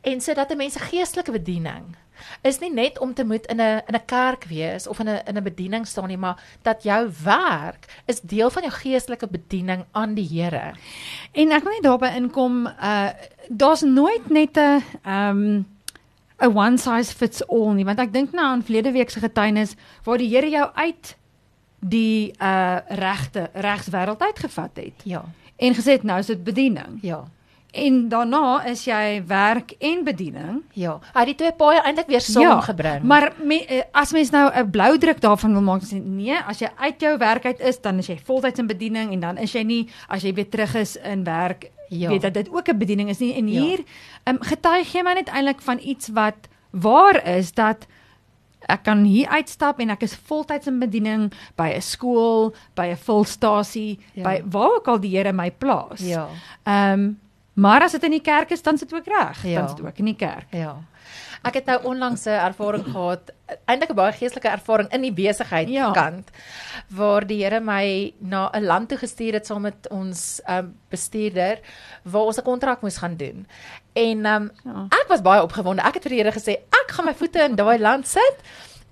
En 0.00 0.20
so 0.20 0.34
dat 0.34 0.50
'n 0.50 0.56
mens 0.56 0.74
'n 0.76 0.80
geestelike 0.80 1.32
bediening 1.32 1.96
is 2.42 2.58
nie 2.58 2.72
net 2.72 2.98
om 2.98 3.14
te 3.14 3.24
moet 3.24 3.46
in 3.46 3.60
'n 3.60 3.82
in 3.86 3.94
'n 3.94 4.04
kerk 4.04 4.44
wees 4.44 4.86
of 4.86 4.98
in 4.98 5.08
'n 5.08 5.22
in 5.26 5.36
'n 5.36 5.42
bediening 5.42 5.86
staan 5.86 6.08
nie, 6.08 6.16
maar 6.16 6.42
dat 6.62 6.82
jou 6.82 7.10
werk 7.24 8.02
is 8.04 8.20
deel 8.20 8.50
van 8.50 8.62
jou 8.62 8.74
geestelike 8.74 9.26
bediening 9.26 9.84
aan 9.92 10.14
die 10.14 10.28
Here. 10.28 10.74
En 11.32 11.50
ek 11.50 11.62
wil 11.62 11.72
net 11.72 11.82
daarby 11.82 12.16
inkom, 12.16 12.66
uh 12.66 13.08
daar's 13.48 13.82
nooit 13.82 14.30
net 14.30 14.56
'n 14.56 14.82
ehm 15.02 15.28
um, 15.28 15.73
'n 16.42 16.56
one 16.56 16.78
size 16.78 17.14
fits 17.14 17.46
all 17.48 17.72
nie 17.74 17.84
want 17.84 17.98
ek 17.98 18.12
dink 18.12 18.32
nou 18.32 18.44
aan 18.44 18.62
verlede 18.62 18.92
week 18.92 19.10
se 19.10 19.20
getuienis 19.20 19.76
waar 20.04 20.18
die 20.18 20.28
Here 20.28 20.50
jou 20.50 20.70
uit 20.74 21.16
die 21.80 22.32
uh 22.40 22.78
regte 22.88 23.50
regswêreld 23.54 24.20
uitgevat 24.20 24.76
het. 24.76 25.04
Ja. 25.04 25.24
En 25.56 25.74
gesê 25.74 26.02
nou 26.02 26.18
is 26.18 26.26
dit 26.26 26.44
bediening. 26.44 26.98
Ja. 27.02 27.24
En 27.74 28.08
daarna 28.08 28.64
is 28.70 28.84
jy 28.86 29.22
werk 29.26 29.74
en 29.82 30.04
bediening. 30.06 30.62
Ja. 30.78 31.00
Hy 31.12 31.24
het 31.24 31.30
die 31.32 31.38
twee 31.42 31.54
paaie 31.58 31.80
eintlik 31.82 32.06
weer 32.06 32.22
saamgebring. 32.22 33.02
Ja, 33.02 33.08
maar 33.10 33.32
me, 33.42 33.58
eh, 33.66 33.82
as 33.92 34.12
mens 34.12 34.30
nou 34.30 34.50
'n 34.54 34.70
blou 34.70 34.98
druk 34.98 35.20
daarvan 35.20 35.52
wil 35.52 35.62
maak, 35.62 35.82
sê 35.82 35.98
nee, 36.04 36.38
as 36.46 36.58
jy 36.58 36.70
uit 36.76 37.00
jou 37.00 37.18
werk 37.18 37.44
uit 37.44 37.60
is, 37.60 37.80
dan 37.80 37.98
is 37.98 38.06
jy 38.06 38.18
voltyds 38.24 38.58
in 38.58 38.66
bediening 38.66 39.12
en 39.12 39.20
dan 39.20 39.38
is 39.38 39.52
jy 39.52 39.62
nie 39.62 39.88
as 40.08 40.22
jy 40.22 40.34
weer 40.34 40.48
terug 40.48 40.74
is 40.74 40.96
in 40.96 41.24
werk 41.24 41.70
ja. 41.88 42.08
weet 42.08 42.22
dat 42.22 42.34
dit 42.34 42.50
ook 42.50 42.68
'n 42.68 42.78
bediening 42.78 43.08
is 43.08 43.18
nie 43.18 43.34
en 43.34 43.48
ja. 43.48 43.60
hier 43.60 43.78
ja. 43.78 44.32
um, 44.32 44.36
getuig 44.40 44.90
gee 44.90 45.02
my 45.02 45.12
net 45.12 45.28
eintlik 45.28 45.60
van 45.60 45.78
iets 45.82 46.08
wat 46.08 46.48
waar 46.70 47.26
is 47.26 47.52
dat 47.52 47.86
ek 48.66 48.82
kan 48.82 49.04
hier 49.04 49.28
uitstap 49.28 49.78
en 49.78 49.90
ek 49.90 50.02
is 50.02 50.14
voltyds 50.26 50.66
in 50.66 50.78
bediening 50.78 51.32
by 51.56 51.68
'n 51.76 51.82
skool, 51.82 52.54
by 52.74 52.92
'n 52.92 52.96
volstasie, 52.96 53.98
ja. 54.12 54.22
by 54.22 54.42
waar 54.50 54.74
ook 54.76 54.88
al 54.88 55.00
die 55.00 55.16
Here 55.16 55.32
my 55.32 55.50
plaas. 55.50 56.00
Ja. 56.00 56.28
Ehm 56.62 56.92
um, 56.92 57.22
maar 57.54 57.82
as 57.82 57.92
dit 57.92 58.02
in 58.02 58.10
die 58.10 58.20
kerk 58.20 58.50
is, 58.50 58.62
dan 58.62 58.78
sit 58.78 58.94
ook 58.94 59.06
reg, 59.06 59.44
ja. 59.46 59.60
dan 59.60 59.68
sit 59.68 59.86
ook 59.86 59.98
in 59.98 60.04
die 60.04 60.16
kerk. 60.16 60.46
Ja. 60.50 60.76
Ek 61.44 61.54
het 61.60 61.66
nou 61.66 61.78
onlangs 61.92 62.24
'n 62.24 62.40
ervaring 62.48 62.84
gehad, 62.84 63.32
eintlik 63.68 63.90
'n 63.90 63.94
baie 63.94 64.12
geestelike 64.12 64.48
ervaring 64.48 64.88
in 64.92 65.00
die 65.00 65.12
besigheid 65.12 65.68
ja. 65.68 65.90
kant 65.90 66.30
waar 66.88 67.26
die 67.26 67.42
Here 67.44 67.60
my 67.60 68.14
na 68.18 68.50
'n 68.52 68.64
land 68.64 68.88
toe 68.88 68.98
gestuur 68.98 69.32
het 69.32 69.46
saam 69.46 69.62
met 69.62 69.88
ons 69.90 70.40
um, 70.48 70.74
bestuurder 70.88 71.60
waar 72.02 72.22
ons 72.22 72.38
'n 72.38 72.42
kontrak 72.42 72.80
moes 72.80 72.96
gaan 72.96 73.16
doen. 73.16 73.46
En 73.92 74.26
um, 74.26 74.50
ja. 74.64 74.86
ek 74.88 75.06
was 75.08 75.22
baie 75.22 75.42
opgewonde. 75.42 75.82
Ek 75.82 75.94
het 75.94 76.02
vir 76.02 76.10
die 76.10 76.22
Here 76.22 76.32
gesê, 76.32 76.52
ek 76.52 76.88
gaan 76.90 77.04
my 77.04 77.14
voete 77.14 77.42
in 77.44 77.54
daai 77.54 77.78
land 77.78 78.08
sit 78.08 78.36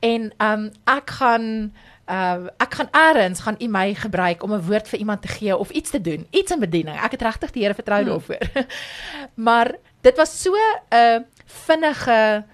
en 0.01 0.33
um, 0.39 0.71
ek 0.85 1.11
gaan 1.11 1.73
uh 2.11 2.51
ek 2.59 2.75
gaan 2.75 2.89
eers 2.93 3.41
gaan 3.41 3.57
u 3.59 3.67
my 3.67 3.95
gebruik 3.95 4.43
om 4.43 4.53
'n 4.53 4.67
woord 4.67 4.89
vir 4.89 4.99
iemand 4.99 5.23
te 5.23 5.29
gee 5.29 5.57
of 5.57 5.71
iets 5.71 5.91
te 5.91 6.01
doen, 6.01 6.27
iets 6.31 6.51
in 6.51 6.59
bediening. 6.59 6.97
Ek 6.97 7.11
het 7.11 7.23
regtig 7.23 7.51
die 7.51 7.63
Here 7.63 7.75
vertrou 7.75 8.03
hmm. 8.03 8.09
daarvoor. 8.09 8.67
maar 9.47 9.75
dit 10.01 10.17
was 10.17 10.43
so 10.43 10.53
'n 10.53 10.95
uh, 10.95 11.19
vinnige 11.67 12.45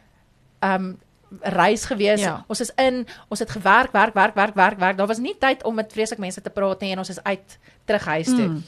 um 0.64 0.96
reis 1.40 1.84
gewees. 1.84 2.20
Ja. 2.20 2.44
Ons 2.48 2.62
is 2.64 2.70
in, 2.80 3.02
ons 3.28 3.40
het 3.42 3.50
gewerk, 3.52 3.92
werk, 3.92 4.14
werk, 4.14 4.34
werk, 4.34 4.54
werk, 4.56 4.78
werk. 4.80 4.96
Daar 4.96 5.10
was 5.10 5.20
nie 5.20 5.36
tyd 5.38 5.64
om 5.68 5.76
met 5.76 5.92
vreeslik 5.92 6.20
mense 6.22 6.40
te 6.40 6.52
praat 6.52 6.80
nie 6.80 6.92
en 6.94 7.02
ons 7.02 7.12
is 7.12 7.20
uit 7.22 7.58
terug 7.88 8.04
huis 8.04 8.30
toe. 8.32 8.48
Mm. 8.48 8.62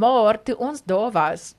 Maar 0.00 0.42
toe 0.42 0.56
ons 0.60 0.82
daar 0.84 1.10
was 1.14 1.54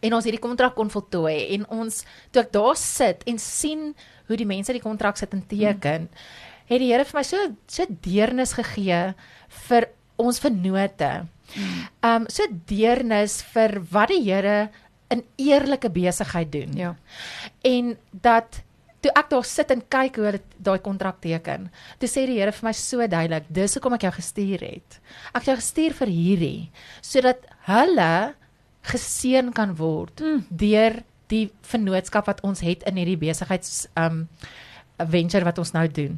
en 0.00 0.14
ons 0.14 0.26
hierdie 0.26 0.42
kontrak 0.42 0.76
kon 0.78 0.90
voltooi 0.92 1.48
en 1.56 1.64
ons 1.80 2.02
toe 2.30 2.42
ek 2.44 2.52
daar 2.54 2.76
sit 2.78 3.24
en 3.26 3.40
sien 3.42 3.90
hoe 4.28 4.36
die 4.38 4.46
mense 4.46 4.74
die 4.74 4.84
kontrak 4.84 5.18
sit 5.18 5.32
en 5.34 5.42
teken, 5.48 6.06
mm. 6.06 6.26
het 6.68 6.82
die 6.82 6.90
Here 6.92 7.06
vir 7.08 7.18
my 7.18 7.24
so 7.26 7.48
so 7.66 7.86
deernis 8.04 8.54
gegee 8.58 9.00
vir 9.68 9.88
ons 10.20 10.40
vennote. 10.42 11.12
Mm. 11.54 11.80
Um 12.04 12.28
so 12.30 12.46
deernis 12.68 13.40
vir 13.54 13.78
wat 13.90 14.12
die 14.12 14.22
Here 14.28 14.68
'n 15.10 15.24
eerlike 15.36 15.90
besigheid 15.90 16.52
doen. 16.52 16.72
Ja. 16.72 16.96
En 17.62 17.96
dat 18.10 18.62
toe 19.00 19.12
ek 19.14 19.30
daar 19.30 19.44
sit 19.44 19.70
en 19.70 19.82
kyk 19.88 20.16
hoe 20.16 20.24
hulle 20.24 20.40
daai 20.56 20.78
kontrak 20.82 21.20
teken, 21.20 21.70
toe 21.98 22.08
sê 22.10 22.26
die 22.26 22.38
Here 22.40 22.52
vir 22.52 22.66
my 22.68 22.72
so 22.72 23.06
duidelik, 23.06 23.44
dis 23.48 23.74
hoekom 23.74 23.94
ek 23.94 24.08
jou 24.08 24.12
gestuur 24.12 24.64
het. 24.66 25.00
Ek 25.32 25.42
het 25.42 25.50
jou 25.52 25.58
gestuur 25.60 25.94
vir 26.02 26.08
hierdie 26.08 26.70
sodat 27.00 27.46
hulle 27.68 28.34
geseën 28.88 29.52
kan 29.52 29.76
word 29.76 30.20
mm. 30.20 30.46
deur 30.50 31.02
die 31.32 31.48
vennootskap 31.62 32.26
wat 32.26 32.40
ons 32.46 32.62
het 32.64 32.82
in 32.88 32.98
hierdie 33.00 33.20
besigheids 33.20 33.86
um 34.00 34.26
venture 34.98 35.46
wat 35.46 35.58
ons 35.62 35.70
nou 35.76 35.84
doen. 35.94 36.16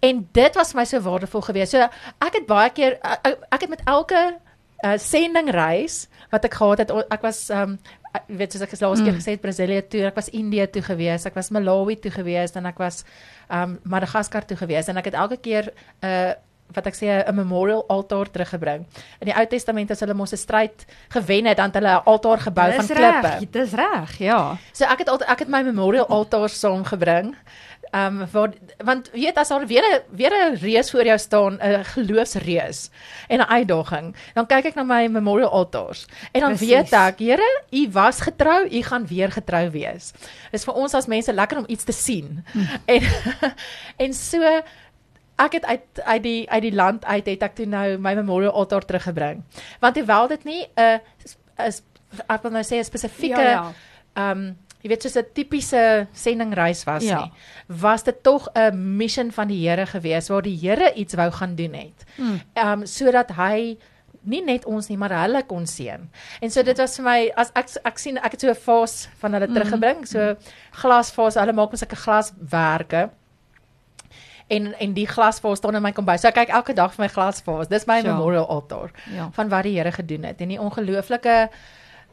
En 0.00 0.22
dit 0.32 0.54
was 0.56 0.72
my 0.74 0.86
so 0.88 1.00
waardevol 1.04 1.44
geweest. 1.44 1.74
So 1.74 1.84
ek 2.24 2.38
het 2.38 2.46
baie 2.48 2.70
keer 2.72 2.96
ek, 3.02 3.42
ek 3.52 3.66
het 3.66 3.74
met 3.74 3.84
elke 3.90 4.22
uh, 4.84 4.96
sendingreis 4.96 6.06
wat 6.32 6.46
ek 6.48 6.56
gehad 6.56 6.84
het 6.84 6.94
ek 7.12 7.26
was 7.26 7.50
um 7.52 7.76
weet 8.28 8.52
soos 8.52 8.62
ek 8.62 8.74
laas 8.80 9.02
keer 9.02 9.12
mm. 9.12 9.20
gesê 9.20 9.30
het 9.34 9.42
Brasilië 9.42 9.82
toe, 9.88 10.04
ek 10.06 10.14
was 10.14 10.30
Indië 10.30 10.66
toe 10.70 10.82
gewees, 10.82 11.26
ek 11.26 11.34
was 11.34 11.50
Malawi 11.50 11.96
toe 11.96 12.10
gewees 12.14 12.56
en 12.56 12.66
ek 12.66 12.78
was 12.78 13.04
um 13.50 13.78
Madagaskar 13.84 14.46
toe 14.46 14.56
gewees 14.56 14.88
en 14.88 14.96
ek 14.96 15.10
het 15.10 15.14
elke 15.14 15.36
keer 15.36 15.72
'n 16.02 16.06
uh, 16.06 16.34
wat 16.72 16.86
ek 16.86 16.96
sê 16.96 17.06
'n 17.06 17.34
memorial 17.34 17.84
altaar 17.88 18.30
teruggebring. 18.30 18.86
In 19.20 19.28
die 19.28 19.36
Ou 19.36 19.46
Testament 19.46 19.90
as 19.90 20.00
hulle 20.00 20.14
mos 20.14 20.32
'n 20.32 20.36
stryd 20.36 20.86
gewen 21.08 21.46
het, 21.46 21.56
dan 21.56 21.70
het 21.70 21.74
hulle 21.74 21.94
'n 22.00 22.04
altaar 22.04 22.38
gebou 22.38 22.72
van 22.72 22.86
klippe. 22.86 23.46
Dis 23.50 23.72
reg, 23.72 24.18
ja. 24.18 24.56
So 24.72 24.84
ek 24.84 24.98
het 24.98 25.08
altyd 25.08 25.28
ek 25.28 25.38
het 25.38 25.48
my 25.48 25.62
memorial 25.62 26.06
altaar 26.06 26.48
saamgebring. 26.48 27.36
Ehm 27.94 28.20
um, 28.20 28.28
waar 28.32 28.50
want 28.84 29.10
weet 29.10 29.36
as 29.38 29.48
daar 29.48 29.66
weer 29.66 29.84
'n 29.86 30.16
weer 30.16 30.32
'n 30.32 30.56
reus 30.56 30.90
voor 30.90 31.04
jou 31.04 31.18
staan, 31.18 31.58
'n 31.62 31.84
geloofsreus 31.84 32.90
en 33.28 33.38
'n 33.38 33.46
uitdaging, 33.48 34.16
dan 34.34 34.46
kyk 34.46 34.64
ek 34.64 34.74
na 34.74 34.82
my 34.82 35.06
memorial 35.06 35.50
altars 35.50 36.06
en 36.32 36.40
dan 36.40 36.56
Precies. 36.56 36.68
weet 36.68 36.92
ek, 36.92 37.18
Here, 37.18 37.62
U 37.70 37.88
was 37.90 38.20
getrou, 38.20 38.66
U 38.70 38.82
gaan 38.82 39.06
weer 39.06 39.30
getrou 39.32 39.70
wees. 39.70 40.12
Dis 40.50 40.64
vir 40.64 40.74
ons 40.74 40.94
as 40.94 41.06
mense 41.06 41.32
lekker 41.32 41.58
om 41.58 41.64
iets 41.66 41.84
te 41.84 41.92
sien. 41.92 42.44
Hm. 42.52 42.58
En 42.84 43.02
en 44.04 44.14
so 44.14 44.42
ek 45.36 45.52
het 45.52 45.64
uit 45.64 46.02
uit 46.04 46.22
die 46.22 46.50
uit 46.50 46.62
die 46.62 46.74
land 46.74 47.04
uit 47.04 47.26
het 47.26 47.42
ek 47.42 47.54
toe 47.54 47.66
nou 47.66 47.98
my 47.98 48.14
memorial 48.14 48.52
altaar 48.52 48.84
teruggebring. 48.84 49.42
Want 49.80 49.96
hoewel 49.96 50.28
dit 50.28 50.44
nie 50.44 50.66
'n 50.76 50.80
uh, 50.80 50.98
is 51.66 51.82
ek 52.26 52.42
wil 52.42 52.50
nou 52.50 52.64
sê 52.64 52.78
'n 52.78 52.84
spesifieke 52.84 53.40
ja, 53.40 53.72
ja. 54.14 54.30
um 54.30 54.56
jy 54.84 54.90
weet 54.92 55.06
soos 55.06 55.16
'n 55.16 55.32
tipiese 55.32 56.06
sendingreis 56.12 56.84
was 56.84 57.04
ja. 57.04 57.24
nie. 57.24 57.32
Was 57.80 58.04
dit 58.04 58.22
tog 58.22 58.48
'n 58.52 58.96
mission 58.96 59.32
van 59.32 59.48
die 59.48 59.68
Here 59.68 59.86
gewees 59.86 60.28
waar 60.28 60.42
die 60.42 60.58
Here 60.58 60.92
iets 60.94 61.14
wou 61.14 61.30
gaan 61.30 61.54
doen 61.54 61.72
het. 61.72 62.04
Hmm. 62.16 62.40
Um 62.54 62.86
sodat 62.86 63.32
hy 63.32 63.78
nie 64.24 64.42
net 64.44 64.64
ons 64.64 64.88
nie, 64.88 64.96
maar 64.96 65.12
hulle 65.12 65.42
kon 65.46 65.66
seën. 65.66 66.08
En 66.40 66.50
so 66.50 66.62
dit 66.62 66.76
was 66.76 66.96
vir 66.96 67.04
my 67.04 67.32
as 67.36 67.50
ek 67.54 67.68
ek 67.84 67.98
sien 67.98 68.18
ek 68.18 68.32
het 68.32 68.40
so 68.40 68.50
'n 68.50 68.54
fase 68.54 69.08
van 69.18 69.32
hulle 69.32 69.46
hmm. 69.46 69.54
teruggebring, 69.54 70.06
so 70.06 70.36
glasfase. 70.70 71.40
Hulle 71.40 71.52
maak 71.52 71.70
ons 71.70 71.80
sulke 71.80 71.96
glaswerke 71.96 73.10
en 74.48 74.74
en 74.78 74.92
die 74.92 75.06
glasvaas 75.06 75.58
staan 75.58 75.74
in 75.74 75.82
my 75.82 75.92
kombuis. 75.92 76.20
So 76.20 76.28
ek 76.28 76.34
kyk 76.34 76.52
elke 76.52 76.74
dag 76.74 76.92
vir 76.92 77.06
my 77.06 77.08
glasvaas. 77.08 77.68
Dis 77.68 77.86
my 77.86 78.00
sure. 78.00 78.12
memorial 78.12 78.46
altaar 78.46 78.92
ja. 79.14 79.30
van 79.32 79.48
wat 79.48 79.64
die 79.64 79.78
Here 79.78 79.92
gedoen 79.92 80.24
het 80.24 80.40
en 80.40 80.48
die 80.48 80.60
ongelooflike 80.60 81.48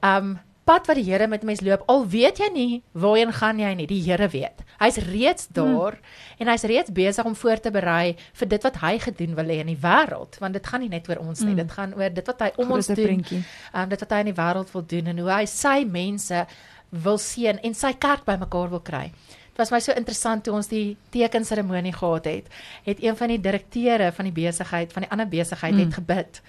um 0.02 0.40
pad 0.68 0.88
wat 0.88 0.98
die 1.00 1.06
Here 1.08 1.28
met 1.28 1.44
mense 1.48 1.66
loop. 1.66 1.84
Al 1.92 2.06
weet 2.10 2.42
jy 2.42 2.50
nie 2.54 2.82
waarheen 2.94 3.34
gaan 3.34 3.60
jy 3.60 3.72
nie, 3.76 3.88
die 3.90 4.02
Here 4.06 4.28
weet. 4.32 4.64
Hy's 4.82 5.00
reeds 5.08 5.48
hmm. 5.50 5.56
daar 5.58 5.98
hmm. 5.98 6.44
en 6.44 6.52
hy's 6.54 6.66
reeds 6.70 6.94
besig 6.94 7.26
om 7.26 7.36
voor 7.36 7.62
te 7.62 7.72
berei 7.74 8.16
vir 8.40 8.52
dit 8.54 8.68
wat 8.68 8.82
hy 8.84 8.94
gedoen 9.02 9.36
wil 9.38 9.54
hê 9.54 9.60
in 9.66 9.72
die 9.74 9.80
wêreld, 9.82 10.40
want 10.42 10.58
dit 10.58 10.68
gaan 10.68 10.86
nie 10.86 10.92
net 10.92 11.10
oor 11.10 11.22
ons 11.24 11.42
nie, 11.42 11.54
hmm. 11.54 11.64
dit 11.64 11.78
gaan 11.78 11.96
oor 11.98 12.14
dit 12.14 12.34
wat 12.34 12.46
hy 12.46 12.52
om 12.58 12.74
Grote 12.74 12.78
ons 12.78 13.02
doen. 13.02 13.26
Um 13.74 13.92
dit 13.92 14.06
wat 14.06 14.16
hy 14.16 14.22
in 14.26 14.32
die 14.32 14.40
wêreld 14.42 14.74
wil 14.76 14.86
doen 14.96 15.14
en 15.14 15.24
hoe 15.26 15.32
hy 15.32 15.44
sy 15.50 15.78
mense 15.88 16.46
wil 16.92 17.22
seën 17.22 17.62
en 17.64 17.78
sy 17.78 17.94
kerk 17.96 18.26
bymekaar 18.28 18.74
wil 18.74 18.84
kry. 18.84 19.08
Dit 19.52 19.60
was 19.60 19.72
my 19.74 19.82
so 19.84 19.92
interessant 20.00 20.46
toe 20.46 20.54
ons 20.56 20.70
die 20.72 20.96
tekenseremonie 21.12 21.92
gehad 21.94 22.30
het. 22.30 22.48
Het 22.86 23.02
een 23.04 23.18
van 23.20 23.34
die 23.34 23.40
direkteure 23.44 24.12
van 24.16 24.30
die 24.30 24.36
besigheid, 24.36 24.94
van 24.96 25.04
die 25.04 25.12
ander 25.12 25.28
besigheid 25.28 25.76
mm. 25.76 25.82
het 25.84 25.98
gebid. 26.00 26.42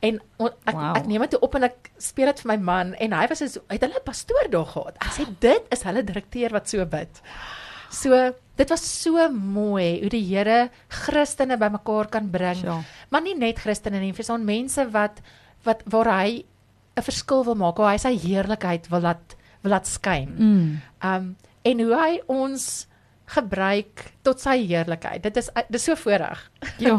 En 0.00 0.20
on, 0.36 0.52
ek 0.68 0.76
wow. 0.76 0.92
ek 1.00 1.08
neem 1.08 1.24
dit 1.24 1.38
op 1.40 1.56
en 1.56 1.68
ek 1.70 1.90
speel 1.96 2.28
dit 2.28 2.44
vir 2.44 2.52
my 2.52 2.58
man 2.60 2.94
en 3.00 3.16
hy 3.16 3.24
was 3.32 3.40
so 3.40 3.64
het 3.72 3.86
hulle 3.86 4.04
pastoor 4.04 4.52
daar 4.52 4.68
gehad. 4.74 5.00
Ek 5.00 5.16
sê 5.16 5.26
dit 5.40 5.74
is 5.74 5.84
hulle 5.88 6.04
direkteur 6.04 6.52
wat 6.52 6.68
so 6.68 6.84
bid. 6.92 7.22
So 7.92 8.16
dit 8.56 8.72
was 8.72 8.84
so 8.84 9.28
mooi 9.32 10.02
hoe 10.02 10.10
die 10.12 10.24
Here 10.24 10.70
Christene 10.92 11.56
bymekaar 11.60 12.10
kan 12.12 12.28
bring. 12.32 12.64
Ja. 12.64 12.80
Maar 13.08 13.24
nie 13.24 13.36
net 13.38 13.60
Christene 13.64 14.00
nie, 14.00 14.12
vir 14.16 14.28
son 14.28 14.44
mense 14.48 14.84
wat 14.92 15.24
wat 15.64 15.84
waar 15.88 16.10
hy 16.20 16.42
'n 16.96 17.02
verskil 17.02 17.44
wil 17.44 17.56
maak, 17.56 17.78
waar 17.78 17.94
hy 17.94 18.00
sy 18.00 18.12
heerlikheid 18.18 18.88
wil 18.92 19.00
laat 19.00 19.36
wil 19.62 19.70
laat 19.70 19.86
skyn. 19.86 20.30
Mm. 20.36 20.80
Um 21.00 21.36
en 21.62 21.80
hoe 21.80 21.94
hy 21.98 22.20
ons 22.26 22.86
gebruik 23.32 24.04
tot 24.26 24.40
sy 24.42 24.58
heerlikheid. 24.66 25.22
Dit 25.22 25.38
is 25.40 25.50
dis 25.72 25.84
so 25.84 25.96
voorreg. 25.98 26.50
ja. 26.82 26.98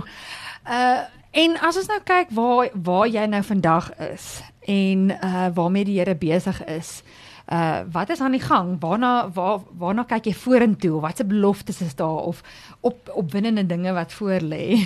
Uh 0.64 1.04
en 1.34 1.56
as 1.66 1.78
ons 1.82 1.88
nou 1.90 1.98
kyk 2.06 2.30
waar 2.38 2.70
waar 2.86 3.08
jy 3.10 3.24
nou 3.26 3.42
vandag 3.42 3.88
is 4.06 4.38
en 4.70 5.10
uh 5.16 5.48
waarmee 5.54 5.88
die 5.90 5.98
Here 5.98 6.16
besig 6.16 6.62
is. 6.70 7.02
Uh 7.50 7.82
wat 7.92 8.10
is 8.14 8.22
aan 8.22 8.38
die 8.38 8.44
gang? 8.44 8.76
Waarna 8.80 9.30
waar 9.34 9.66
waarna 9.78 10.06
kyk 10.06 10.30
jy 10.30 10.36
vorentoe? 10.38 11.02
Watse 11.02 11.26
beloftes 11.26 11.82
is 11.82 11.96
daar 11.96 12.30
of 12.30 12.44
op 12.82 13.10
opwindende 13.14 13.66
dinge 13.66 13.94
wat 13.94 14.14
voor 14.14 14.46
lê? 14.46 14.78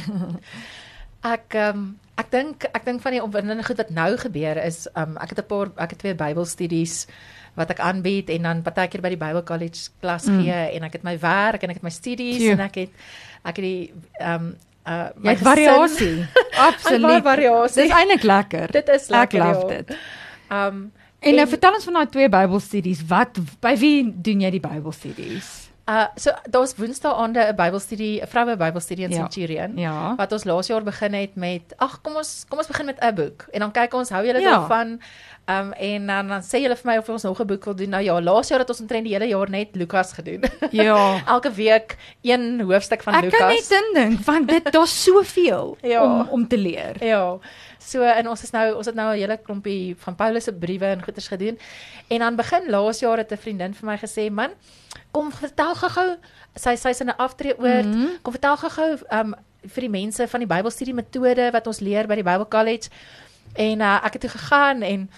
ek 1.35 1.57
um 1.67 1.97
ek 2.17 2.31
dink 2.31 2.65
ek 2.71 2.85
dink 2.85 3.01
van 3.03 3.13
die 3.13 3.23
opwindende 3.23 3.65
goed 3.65 3.81
wat 3.81 3.91
nou 3.93 4.11
gebeur 4.17 4.57
is 4.63 4.85
um 4.95 5.17
ek 5.17 5.35
het 5.35 5.39
'n 5.43 5.49
paar 5.51 5.71
ek 5.75 5.89
het 5.89 5.99
twee 5.99 6.15
Bybelstudies 6.15 7.07
wat 7.57 7.73
ek 7.73 7.81
aanbied 7.83 8.29
en 8.35 8.47
dan 8.49 8.61
partykeer 8.65 9.01
by 9.01 9.11
die 9.15 9.19
Bible 9.19 9.43
College 9.47 9.89
klas 10.03 10.27
mm. 10.29 10.43
gee 10.43 10.61
en 10.77 10.87
ek 10.87 10.99
het 10.99 11.07
my 11.07 11.15
werk 11.21 11.65
en 11.65 11.73
ek 11.73 11.81
het 11.81 11.87
my 11.87 11.93
studies 11.93 12.39
Tjie. 12.41 12.53
en 12.53 12.63
ek 12.67 12.81
het 12.83 13.07
ek 13.43 13.59
het 13.59 13.65
die 13.65 13.81
ehm 14.21 14.47
um, 14.47 14.55
uh 14.87 15.09
my 15.19 15.35
variasie. 15.35 16.23
Absoluut. 16.69 17.23
variasie. 17.23 17.83
Dis 17.83 17.91
eintlik 17.91 18.23
lekker. 18.23 18.71
Dit 18.71 18.87
is 18.93 19.09
lekker. 19.11 19.41
Ek 19.41 19.55
love 19.55 19.67
dit. 19.73 19.97
Ehm 20.47 20.67
um, 20.67 20.83
en, 21.19 21.31
en 21.31 21.39
nou 21.41 21.47
vertel 21.49 21.79
ons 21.79 21.87
van 21.89 21.97
daai 21.99 22.11
twee 22.13 22.29
Bybelstudies. 22.29 23.01
Wat 23.09 23.39
by 23.63 23.73
wie 23.81 24.05
doen 24.05 24.45
jy 24.45 24.51
die 24.53 24.63
Bybelstudies? 24.63 25.49
Uh 25.87 26.03
so 26.19 26.31
daar's 26.51 26.73
Woensdae 26.75 27.13
aande 27.15 27.39
'n 27.39 27.55
Bybelstudie, 27.55 28.19
'n 28.21 28.27
vroue 28.27 28.57
Bybelstudie 28.57 29.05
in 29.05 29.11
ja. 29.11 29.17
Centurion. 29.17 29.77
Ja. 29.77 30.15
Wat 30.15 30.31
ons 30.31 30.43
laas 30.43 30.67
jaar 30.67 30.83
begin 30.83 31.13
het 31.13 31.35
met 31.35 31.73
ag 31.77 32.01
kom 32.01 32.15
ons 32.15 32.45
kom 32.49 32.57
ons 32.57 32.67
begin 32.67 32.85
met 32.85 32.99
'n 32.99 33.15
boek 33.15 33.45
en 33.51 33.59
dan 33.59 33.71
kyk 33.71 33.93
ons 33.93 34.09
hou 34.09 34.25
julle 34.25 34.39
ja. 34.39 34.51
daarvan. 34.51 34.99
Um 35.47 35.71
en 35.71 36.07
dan 36.07 36.27
dan 36.27 36.41
sê 36.43 36.59
julle 36.59 36.75
vir 36.75 36.91
my 36.91 36.97
of 36.97 37.09
ons 37.09 37.23
nog 37.23 37.39
'n 37.39 37.47
boek 37.47 37.65
wil 37.65 37.75
doen. 37.75 37.89
Nou 37.89 38.03
ja, 38.03 38.21
laas 38.21 38.47
jaar 38.47 38.59
het 38.59 38.69
ons 38.69 38.79
omtrent 38.79 39.03
die 39.03 39.13
hele 39.13 39.27
jaar 39.27 39.49
net 39.49 39.75
Lukas 39.75 40.13
gedoen. 40.13 40.43
Ja. 40.71 41.21
Elke 41.35 41.51
week 41.51 41.95
een 42.21 42.61
hoofstuk 42.61 43.03
van 43.03 43.13
Ek 43.13 43.23
Lukas. 43.23 43.39
Ek 43.39 43.47
kan 43.69 43.83
net 43.93 43.93
dink 43.93 44.25
want 44.25 44.47
dit 44.47 44.71
daar's 44.71 45.03
soveel 45.03 45.77
ja. 45.93 46.03
om 46.03 46.27
om 46.29 46.47
te 46.47 46.57
leer. 46.57 46.95
Ja. 46.99 47.39
So 47.87 48.03
en 48.03 48.27
ons 48.27 48.43
is 48.43 48.51
nou 48.51 48.65
ons 48.75 48.85
het 48.85 48.95
nou 48.95 49.07
'n 49.13 49.19
hele 49.19 49.37
klompie 49.37 49.95
van 50.03 50.15
Paulus 50.15 50.43
se 50.43 50.53
briewe 50.53 50.85
en 50.85 51.03
goeders 51.03 51.27
gedoen. 51.27 51.59
En 52.07 52.19
dan 52.19 52.35
begin 52.35 52.69
laas 52.69 52.99
jaar 52.99 53.17
het 53.17 53.31
'n 53.31 53.37
vriendin 53.37 53.73
vir 53.73 53.85
my 53.85 53.97
gesê, 53.97 54.31
"Man, 54.31 54.51
kom 55.11 55.31
vertel 55.31 55.75
gou-gou 55.75 56.17
sy 56.55 56.75
sy's 56.75 56.99
in 56.99 57.07
'n 57.07 57.17
aftreeoord. 57.17 57.85
Mm 57.85 57.93
-hmm. 57.93 58.21
Kom 58.21 58.33
vertel 58.33 58.57
gou-gou 58.57 58.97
um 59.11 59.35
vir 59.65 59.81
die 59.81 59.89
mense 59.89 60.27
van 60.27 60.39
die 60.39 60.47
Bybelstudie 60.47 60.93
metode 60.93 61.51
wat 61.51 61.67
ons 61.67 61.79
leer 61.79 62.07
by 62.07 62.15
die 62.15 62.23
Bible 62.23 62.47
College." 62.47 62.89
En 63.55 63.79
uh, 63.79 63.99
ek 64.03 64.13
het 64.13 64.21
toe 64.21 64.29
gegaan 64.29 64.81
en 64.81 65.09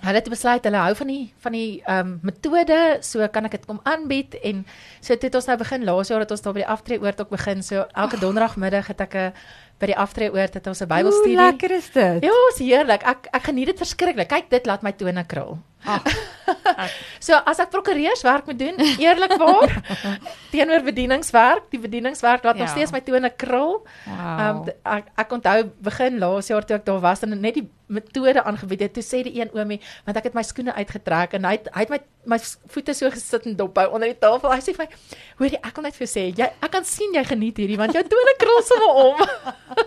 hulle 0.00 0.18
het 0.20 0.28
besluit 0.28 0.64
hulle 0.64 0.76
hou 0.76 0.94
van 0.94 1.06
die 1.06 1.34
van 1.40 1.52
die 1.52 1.82
um 1.88 2.18
metode, 2.22 2.98
so 3.00 3.28
kan 3.32 3.48
ek 3.48 3.56
dit 3.56 3.66
kom 3.68 3.80
aanbied 3.88 4.36
en 4.44 4.66
so 5.00 5.14
het 5.14 5.34
ons 5.34 5.48
nou 5.48 5.56
begin 5.58 5.86
laas 5.88 6.12
jaar 6.12 6.20
het 6.20 6.30
ons 6.30 6.44
daar 6.44 6.52
by 6.52 6.60
die 6.64 6.72
aftreeoord 6.74 7.20
ook 7.20 7.32
begin. 7.32 7.62
So 7.62 7.86
elke 7.94 8.20
donderdagmiddag 8.20 8.86
het 8.92 9.00
ek 9.00 9.14
'n 9.14 9.32
by 9.80 9.90
die 9.92 9.96
aftreeoord 9.96 10.54
het 10.56 10.66
ons 10.66 10.80
'n 10.82 10.88
Bybelstudie. 10.88 11.36
Hoe 11.36 11.50
lekker 11.50 11.70
is 11.70 11.90
dit? 11.90 12.24
Ja, 12.24 12.36
is 12.52 12.58
heerlik. 12.58 13.02
Ek 13.02 13.28
ek 13.32 13.42
geniet 13.42 13.66
dit 13.66 13.78
verskriklik. 13.78 14.28
Kyk, 14.28 14.50
dit 14.50 14.66
laat 14.66 14.82
my 14.82 14.92
tone 14.92 15.24
krul. 15.26 15.58
so 17.26 17.36
as 17.46 17.60
ek 17.62 17.70
prokureurswerk 17.70 18.48
moet 18.48 18.58
doen, 18.58 18.76
eerlikwaar 18.98 19.70
teenoor 20.54 20.82
bedieningswerk, 20.86 21.68
die 21.70 21.78
bedieningswerk 21.78 22.42
laat 22.46 22.58
ja. 22.58 22.64
nog 22.64 22.72
steeds 22.72 22.92
my 22.94 23.00
tone 23.06 23.30
krul. 23.36 23.84
Ehm 24.06 24.18
wow. 24.18 24.66
um, 24.66 24.74
ek 24.82 25.12
ek 25.14 25.32
onthou 25.38 25.58
begin 25.78 26.18
laas 26.18 26.50
jaar 26.50 26.66
toe 26.66 26.76
ek 26.80 26.86
daar 26.88 27.02
was 27.04 27.22
en 27.22 27.36
net 27.40 27.60
die 27.60 27.68
metode 27.86 28.42
aangebied 28.42 28.80
het, 28.88 28.94
toe 28.96 29.04
sê 29.04 29.22
die 29.22 29.36
een 29.38 29.52
oomie, 29.54 29.78
want 30.04 30.18
ek 30.18 30.30
het 30.30 30.34
my 30.34 30.42
skoene 30.42 30.74
uitgetrek 30.74 31.36
en 31.38 31.46
hy 31.46 31.54
het, 31.58 31.68
hy 31.74 31.86
het 31.86 31.92
my 31.92 32.00
my 32.26 32.38
voete 32.74 32.94
so 32.94 33.10
gesit 33.10 33.46
en 33.46 33.56
dop 33.58 33.78
hou 33.78 33.86
onder 33.96 34.10
die 34.10 34.18
tafel. 34.18 34.52
Hy 34.52 34.60
sê 34.64 34.74
vir 34.76 34.86
my, 34.86 35.18
"Hoorie, 35.38 35.60
ek 35.62 35.74
kan 35.74 35.84
net 35.84 35.96
vir 35.96 36.06
sê, 36.10 36.24
jy 36.36 36.46
ek 36.46 36.70
kan 36.70 36.84
sien 36.84 37.14
jy 37.14 37.24
geniet 37.24 37.56
hierdie 37.56 37.78
want 37.78 37.94
jou 37.94 38.02
tone 38.02 38.34
krul 38.38 38.62
sommer 38.62 38.92
om." 39.04 39.18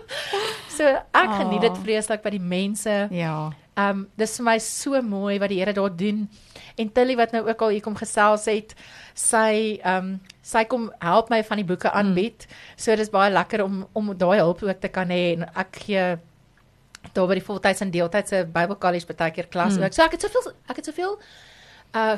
so 0.78 0.86
ek 0.86 1.30
oh. 1.30 1.38
geniet 1.38 1.62
dit 1.68 1.82
vreeslik 1.84 2.24
by 2.24 2.30
die 2.30 2.40
mense. 2.44 3.08
Ja. 3.12 3.52
Ehm 3.80 3.90
um, 3.90 4.08
dis 4.18 4.38
vir 4.38 4.46
my 4.46 4.58
so 4.60 5.02
mooi 5.02 5.40
wat 5.40 5.50
die 5.50 5.60
Here 5.60 5.74
daar 5.74 5.96
doen. 5.96 6.28
En 6.80 6.92
Tilly 6.92 7.16
wat 7.16 7.32
nou 7.32 7.46
ook 7.48 7.62
al 7.62 7.76
hier 7.76 7.84
kom 7.84 7.96
gesels 7.96 8.46
het, 8.46 8.76
sy 9.14 9.80
ehm 9.84 9.98
um, 9.98 10.20
sy 10.50 10.64
kom 10.66 10.90
help 11.00 11.30
my 11.30 11.44
van 11.44 11.62
die 11.62 11.68
boeke 11.68 11.90
hmm. 11.90 11.98
aanbied. 11.98 12.48
Mm. 12.48 12.56
So 12.76 12.96
dis 12.96 13.12
baie 13.14 13.32
lekker 13.32 13.64
om 13.64 13.86
om 13.94 14.18
daai 14.18 14.40
hulp 14.40 14.64
ook 14.64 14.80
te 14.82 14.90
kan 14.90 15.12
hê 15.14 15.36
en 15.36 15.46
ek 15.54 15.84
gee 15.86 16.08
daar 17.14 17.28
by 17.30 17.38
die 17.38 17.46
voltyds 17.46 17.84
en 17.86 17.92
deeltydse 17.94 18.48
Bible 18.54 18.78
College 18.78 19.08
baie 19.14 19.32
keer 19.32 19.48
klas 19.48 19.78
mm. 19.78 19.84
ook. 19.84 19.94
So 19.94 20.04
ek 20.04 20.18
het 20.18 20.26
soveel 20.26 20.52
ek 20.68 20.82
het 20.82 20.90
soveel 20.92 21.16
uh 21.96 22.18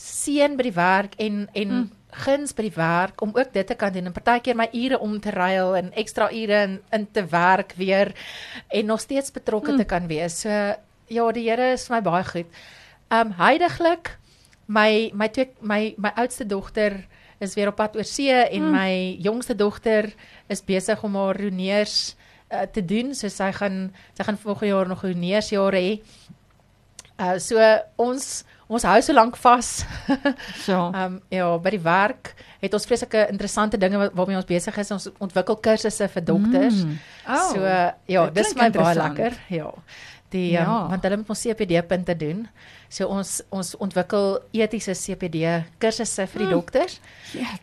seën 0.00 0.54
by 0.56 0.64
die 0.64 0.76
werk 0.76 1.16
en 1.20 1.42
en 1.52 1.72
mm. 1.74 1.88
guns 2.24 2.54
by 2.56 2.64
die 2.64 2.76
werk 2.76 3.20
om 3.20 3.34
ook 3.36 3.52
dit 3.52 3.66
te 3.66 3.76
kan 3.76 3.92
doen 3.92 4.08
en 4.08 4.16
partykeer 4.16 4.56
my 4.56 4.68
ure 4.72 4.98
om 4.98 5.18
te 5.20 5.30
ruil 5.30 5.76
en 5.76 5.90
ekstra 5.92 6.30
ure 6.32 6.62
in, 6.64 6.78
in 6.96 7.04
te 7.12 7.26
werk 7.28 7.74
weer 7.76 8.14
en 8.68 8.86
nog 8.86 9.00
steeds 9.00 9.32
betrokke 9.32 9.72
mm. 9.72 9.76
te 9.78 9.84
kan 9.84 10.06
wees. 10.08 10.40
So 10.40 10.48
ja, 11.10 11.32
die 11.32 11.48
Here 11.50 11.72
is 11.74 11.86
vir 11.88 11.98
my 11.98 12.02
baie 12.06 12.24
goed. 12.24 12.60
Um 13.10 13.34
heidaglik 13.36 14.14
my 14.66 15.10
my 15.12 15.28
twee 15.28 15.50
my 15.60 15.94
my 15.98 16.12
oudste 16.16 16.46
dogter 16.46 17.02
is 17.40 17.54
weer 17.56 17.72
op 17.72 17.76
pad 17.80 17.96
oor 17.96 18.06
see 18.06 18.32
en 18.32 18.62
mm. 18.62 18.72
my 18.72 19.16
jongste 19.20 19.54
dogter 19.54 20.12
is 20.48 20.62
besig 20.64 21.02
om 21.04 21.16
haar 21.18 21.40
roneers 21.40 22.14
uh, 22.52 22.62
te 22.62 22.84
doen. 22.84 23.14
So 23.14 23.28
sy 23.28 23.50
gaan 23.56 23.90
sy 24.14 24.24
gaan 24.24 24.38
volgende 24.38 24.72
jaar 24.74 24.88
nog 24.88 25.04
roneersjare 25.04 25.82
hê. 25.82 25.92
Uh 27.20 27.36
so 27.42 27.60
ons 28.00 28.44
ons 28.70 28.86
hou 28.86 29.00
so 29.02 29.16
lank 29.16 29.38
vas. 29.42 29.70
so. 30.66 30.76
Ehm 30.78 31.00
um, 31.02 31.18
ja, 31.32 31.50
by 31.58 31.74
die 31.74 31.82
werk 31.82 32.34
het 32.60 32.74
ons 32.76 32.86
vreeslike 32.86 33.26
interessante 33.32 33.80
dinge 33.80 34.10
waarmee 34.14 34.38
ons 34.38 34.48
besig 34.48 34.78
is. 34.78 34.94
Ons 34.94 35.10
ontwikkel 35.18 35.58
kursusse 35.64 36.08
vir 36.14 36.24
dokters. 36.24 36.84
Mm. 36.84 36.96
Oh, 37.26 37.50
so 37.50 37.74
ja, 38.14 38.24
dis 38.36 38.54
my 38.54 38.70
baie 38.74 38.96
lekker. 39.00 39.38
Ja 39.50 39.74
die 40.30 40.50
ja. 40.54 40.64
um, 40.66 40.90
want 40.92 41.04
hulle 41.06 41.18
moet 41.20 41.32
ons 41.32 41.42
CPD 41.42 41.80
punte 41.86 42.14
doen. 42.18 42.44
So 42.90 43.08
ons 43.10 43.38
ons 43.54 43.72
ontwikkel 43.82 44.38
etiese 44.56 44.94
CPD 44.98 45.60
kursusse 45.82 46.26
vir 46.30 46.44
die 46.44 46.48
hmm. 46.48 46.56
dokters. 46.58 46.98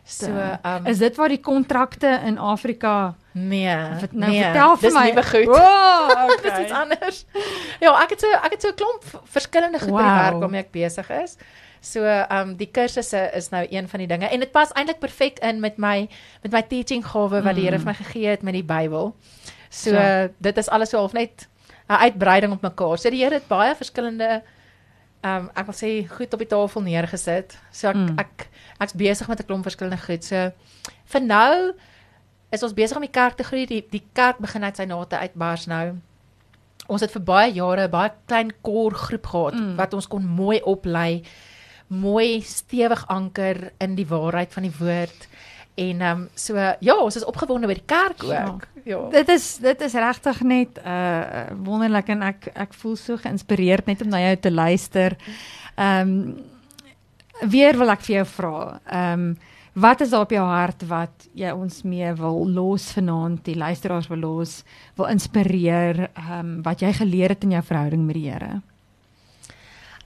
So 0.04 0.32
um, 0.32 0.88
is 0.88 1.02
dit 1.02 1.20
waar 1.20 1.32
die 1.32 1.42
kontrakte 1.44 2.18
in 2.28 2.38
Afrika 2.40 3.14
Nee, 3.38 3.74
nou 4.10 4.30
nee, 4.30 4.42
vertel 4.42 4.76
vir 4.76 4.92
my. 4.92 5.04
Dis 5.12 5.14
nie 5.14 5.24
goed. 5.30 5.54
Oh, 5.54 6.10
okay. 6.24 6.42
dis 6.42 6.58
iets 6.64 6.72
anders. 6.72 7.24
Ja, 7.84 7.92
ek 8.02 8.16
het 8.16 8.24
so 8.24 8.30
ek 8.34 8.56
het 8.56 8.64
so 8.64 8.72
'n 8.72 8.78
klomp 8.78 9.04
verskillende 9.36 9.78
goed 9.78 9.94
wow. 9.94 10.00
by 10.00 10.06
die 10.06 10.22
werk 10.22 10.38
waarmee 10.42 10.62
ek 10.66 10.72
besig 10.74 11.10
is. 11.22 11.36
So 11.80 12.02
um 12.04 12.56
die 12.58 12.70
kursusse 12.74 13.30
is 13.38 13.50
nou 13.54 13.66
een 13.70 13.88
van 13.88 14.02
die 14.02 14.08
dinge 14.10 14.26
en 14.26 14.40
dit 14.40 14.50
pas 14.52 14.72
eintlik 14.74 14.98
perfek 14.98 15.38
in 15.38 15.60
met 15.60 15.78
my 15.78 16.08
met 16.42 16.52
my 16.52 16.62
teaching 16.62 17.04
gawe 17.06 17.42
wat 17.42 17.54
die 17.54 17.68
Here 17.68 17.78
vir 17.78 17.92
my 17.92 17.94
gegee 17.94 18.28
het 18.28 18.42
met 18.42 18.54
die 18.58 18.66
Bybel. 18.66 19.14
So, 19.70 19.94
so 19.94 20.28
dit 20.38 20.58
is 20.58 20.68
alles 20.68 20.90
so 20.90 20.98
half 20.98 21.12
net 21.12 21.46
'n 21.88 22.02
uitbreiding 22.02 22.52
op 22.52 22.62
mekaar. 22.62 22.98
So 22.98 23.10
die 23.10 23.22
Here 23.22 23.34
het 23.34 23.48
baie 23.48 23.74
verskillende 23.74 24.42
um 25.22 25.50
ek 25.54 25.66
wil 25.66 25.74
sê 25.74 25.90
goed 26.08 26.32
op 26.32 26.38
die 26.38 26.50
tafel 26.50 26.82
neergesit. 26.82 27.58
So 27.70 27.88
ek 27.88 27.96
mm. 27.96 28.18
ek 28.18 28.48
ek's 28.80 28.92
besig 28.92 29.28
met 29.28 29.40
'n 29.40 29.46
klomp 29.46 29.62
verskillende 29.62 30.02
goed. 30.02 30.24
So 30.24 30.50
vir 31.04 31.20
nou 31.20 31.74
is 32.50 32.62
ons 32.62 32.76
besig 32.76 32.96
om 32.96 33.04
die 33.04 33.12
kerk 33.12 33.36
te 33.38 33.46
groei. 33.46 33.66
Die 33.68 33.82
die 33.90 34.04
kerk 34.16 34.40
begin 34.42 34.64
uit 34.64 34.76
sy 34.76 34.86
nate 34.88 35.20
uitbars 35.20 35.66
nou. 35.70 35.98
Ons 36.88 37.04
het 37.04 37.12
vir 37.12 37.22
baie 37.22 37.52
jare 37.52 37.86
'n 37.86 37.90
baie 37.90 38.12
klein 38.26 38.52
kor 38.62 38.94
groep 38.94 39.26
gehad 39.26 39.54
mm. 39.54 39.76
wat 39.76 39.94
ons 39.94 40.08
kon 40.08 40.24
mooi 40.24 40.60
oplei, 40.62 41.22
mooi 41.88 42.40
stewig 42.40 43.04
anker 43.08 43.72
in 43.80 43.94
die 43.94 44.06
waarheid 44.08 44.52
van 44.52 44.62
die 44.62 44.76
woord. 44.78 45.28
En 45.78 46.00
ehm 46.00 46.20
um, 46.20 46.28
so 46.34 46.56
ja, 46.80 46.96
ons 46.96 47.16
is 47.16 47.24
opgewonde 47.24 47.66
by 47.66 47.74
die 47.74 47.86
kerk 47.86 48.24
ook. 48.24 48.32
Ja. 48.32 48.56
ja. 48.84 49.08
Dit 49.10 49.28
is 49.28 49.56
dit 49.62 49.80
is 49.80 49.92
regtig 49.92 50.40
net 50.42 50.80
uh 50.84 51.52
wonderlik 51.64 52.08
en 52.08 52.22
ek 52.22 52.48
ek 52.54 52.74
voel 52.74 52.96
so 52.96 53.16
geïnspireerd 53.16 53.86
net 53.86 54.02
om 54.02 54.08
na 54.08 54.20
jou 54.20 54.36
te 54.36 54.52
luister. 54.52 55.16
Ehm 55.76 56.08
um, 56.08 56.40
weer 57.50 57.78
wil 57.78 57.90
ek 57.94 58.02
vir 58.08 58.14
jou 58.16 58.26
vra. 58.26 58.80
Ehm 58.86 59.28
um, 59.28 59.38
Wat 59.72 60.00
is 60.00 60.10
daar 60.10 60.24
op 60.24 60.30
jou 60.30 60.44
hart 60.46 60.82
wat 60.88 61.28
jy 61.36 61.50
ons 61.52 61.82
mee 61.82 62.12
wil 62.18 62.48
los 62.48 62.92
vanaand, 62.96 63.44
die 63.44 63.56
luisteraars 63.56 64.08
wil 64.08 64.18
los, 64.18 64.62
wil 64.96 65.10
inspireer, 65.12 66.08
ehm 66.14 66.38
um, 66.38 66.62
wat 66.62 66.80
jy 66.80 66.92
geleer 66.92 67.34
het 67.34 67.44
in 67.44 67.56
jou 67.56 67.62
verhouding 67.62 68.06
met 68.06 68.14
die 68.18 68.30
Here? 68.30 68.60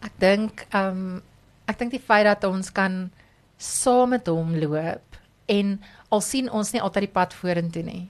Ek 0.03 0.13
dink 0.19 0.67
ehm 0.71 0.89
um, 0.89 1.23
ek 1.71 1.79
dink 1.79 1.95
die 1.95 2.03
feit 2.03 2.27
dat 2.27 2.45
ons 2.45 2.73
kan 2.75 3.11
saam 3.57 4.11
met 4.11 4.27
hom 4.27 4.57
loop 4.59 5.19
en 5.47 5.77
al 6.11 6.21
sien 6.21 6.51
ons 6.51 6.73
nie 6.73 6.83
altyd 6.83 7.07
die 7.07 7.15
pad 7.15 7.35
vorentoe 7.35 7.83
nie. 7.87 8.07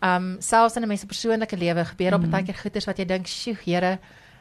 Ehm 0.00 0.16
um, 0.16 0.36
selfs 0.40 0.76
in 0.76 0.82
'n 0.82 0.88
mens 0.88 1.00
se 1.00 1.06
persoonlike 1.06 1.56
lewe 1.56 1.84
gebeur 1.84 2.14
op 2.14 2.22
mm. 2.22 2.30
baie 2.30 2.44
keer 2.44 2.60
goeters 2.62 2.86
wat 2.86 2.98
jy 2.98 3.04
dink, 3.04 3.26
"Sjoe, 3.26 3.56
Here, 3.64 3.98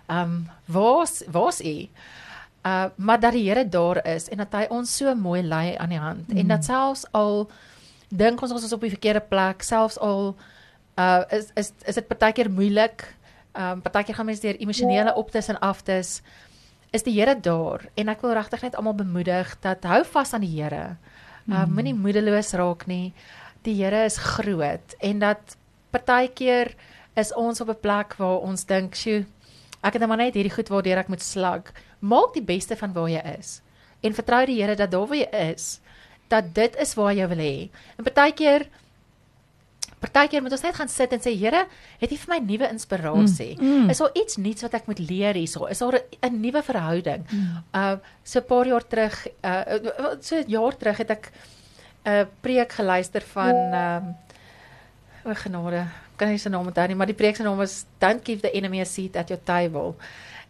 ehm 0.08 0.22
um, 0.22 0.50
waar's 0.66 1.24
waar's 1.28 1.62
U?" 1.62 1.90
Uh 2.66 2.86
maar 2.96 3.20
dat 3.20 3.34
die 3.34 3.46
Here 3.50 3.70
daar 3.70 4.02
is 4.08 4.30
en 4.30 4.38
dat 4.38 4.54
hy 4.58 4.66
ons 4.74 4.98
so 4.98 5.16
mooi 5.16 5.42
lei 5.44 5.76
aan 5.78 5.90
die 5.90 6.02
hand 6.02 6.28
mm. 6.28 6.38
en 6.38 6.48
dat 6.48 6.66
selfs 6.66 7.06
al 7.12 7.46
dink 8.10 8.42
ons 8.42 8.52
ons 8.52 8.64
is 8.66 8.74
op 8.74 8.82
die 8.82 8.94
verkeerde 8.94 9.22
plek 9.22 9.62
selfs 9.64 10.00
al 10.00 10.34
uh 10.98 11.22
is 11.30 11.52
is 11.54 11.72
is 11.86 11.96
dit 11.96 12.08
partykeer 12.08 12.50
moeilik 12.50 13.06
um 13.54 13.82
partykeer 13.82 14.18
gaan 14.18 14.26
mense 14.26 14.42
deur 14.42 14.58
emosionele 14.58 15.12
ja. 15.14 15.16
optes 15.16 15.50
en 15.54 15.60
aftes 15.60 16.22
is 16.92 17.04
die 17.04 17.14
Here 17.20 17.36
daar 17.40 17.86
en 17.96 18.10
ek 18.10 18.22
wil 18.26 18.34
regtig 18.34 18.66
net 18.66 18.76
almal 18.76 18.98
bemoedig 18.98 19.56
dat 19.62 19.86
hou 19.86 20.02
vas 20.16 20.34
aan 20.34 20.48
die 20.48 20.56
Here 20.56 20.98
uh 21.46 21.62
mm. 21.66 21.74
moenie 21.74 21.94
moedeloos 21.94 22.54
raak 22.58 22.88
nie 22.88 23.14
die 23.62 23.78
Here 23.84 24.06
is 24.06 24.18
groot 24.18 24.98
en 25.00 25.22
dat 25.22 25.58
partykeer 25.94 26.74
is 27.16 27.34
ons 27.34 27.62
op 27.62 27.70
'n 27.70 27.82
plek 27.82 28.18
waar 28.18 28.42
ons 28.42 28.66
dink 28.66 28.96
sjoe 28.96 29.26
ek 29.86 29.94
het 29.94 30.02
net 30.02 30.10
maar 30.10 30.24
net 30.24 30.34
hierdie 30.34 30.54
goed 30.54 30.72
waardeur 30.74 31.04
ek 31.04 31.12
moet 31.14 31.22
slag 31.22 31.70
maak 32.02 32.34
die 32.34 32.46
beste 32.46 32.76
van 32.76 32.94
waar 32.94 33.10
jy 33.10 33.22
is 33.38 33.62
en 34.02 34.18
vertrou 34.18 34.46
die 34.50 34.62
Here 34.62 34.76
dat 34.76 34.92
daar 34.92 35.08
waar 35.08 35.22
jy 35.22 35.30
is 35.54 35.80
dat 36.28 36.50
dit 36.56 36.76
is 36.82 36.96
waar 36.98 37.14
jy 37.14 37.28
wil 37.30 37.42
hê. 37.42 37.56
En 38.00 38.08
partykeer 38.08 38.68
partykeer 40.06 40.44
moet 40.44 40.54
ons 40.54 40.64
net 40.66 40.76
gaan 40.78 40.92
sit 40.92 41.14
en 41.16 41.22
sê 41.24 41.34
Here, 41.38 41.64
het 42.02 42.12
U 42.14 42.18
vir 42.22 42.32
my 42.34 42.40
nuwe 42.46 42.70
inspirasie? 42.70 43.56
Mm, 43.58 43.72
mm. 43.86 43.94
Is 43.94 44.02
daar 44.04 44.18
iets 44.22 44.38
nuuts 44.42 44.66
wat 44.66 44.78
ek 44.78 44.90
moet 44.90 45.02
leer 45.02 45.38
hierso? 45.38 45.66
Is 45.72 45.82
daar 45.82 46.02
'n 46.22 46.42
nuwe 46.42 46.62
verhouding? 46.62 47.26
Mm. 47.32 47.64
Uh 47.74 47.98
so 48.24 48.40
'n 48.40 48.46
paar 48.46 48.68
jaar 48.68 48.88
terug, 48.88 49.28
uh 49.44 50.18
so 50.22 50.36
'n 50.36 50.50
jaar 50.50 50.78
terug 50.78 50.98
het 50.98 51.10
ek 51.10 51.32
'n 52.06 52.10
uh, 52.10 52.26
preek 52.42 52.72
geluister 52.72 53.22
van 53.22 53.56
ehm 53.56 54.04
uh, 55.26 55.32
o 55.32 55.34
genade, 55.34 55.88
kan 56.16 56.30
nie 56.30 56.38
se 56.38 56.50
naam 56.50 56.68
onthou 56.68 56.88
nie, 56.88 56.96
maar 56.96 57.10
die 57.12 57.18
preek 57.18 57.36
se 57.36 57.44
naam 57.44 57.58
was 57.58 57.86
Don't 58.00 58.26
give 58.26 58.42
the 58.42 58.52
enemy 58.52 58.82
a 58.82 58.86
seat 58.86 59.16
at 59.16 59.30
your 59.30 59.44
table. 59.44 59.96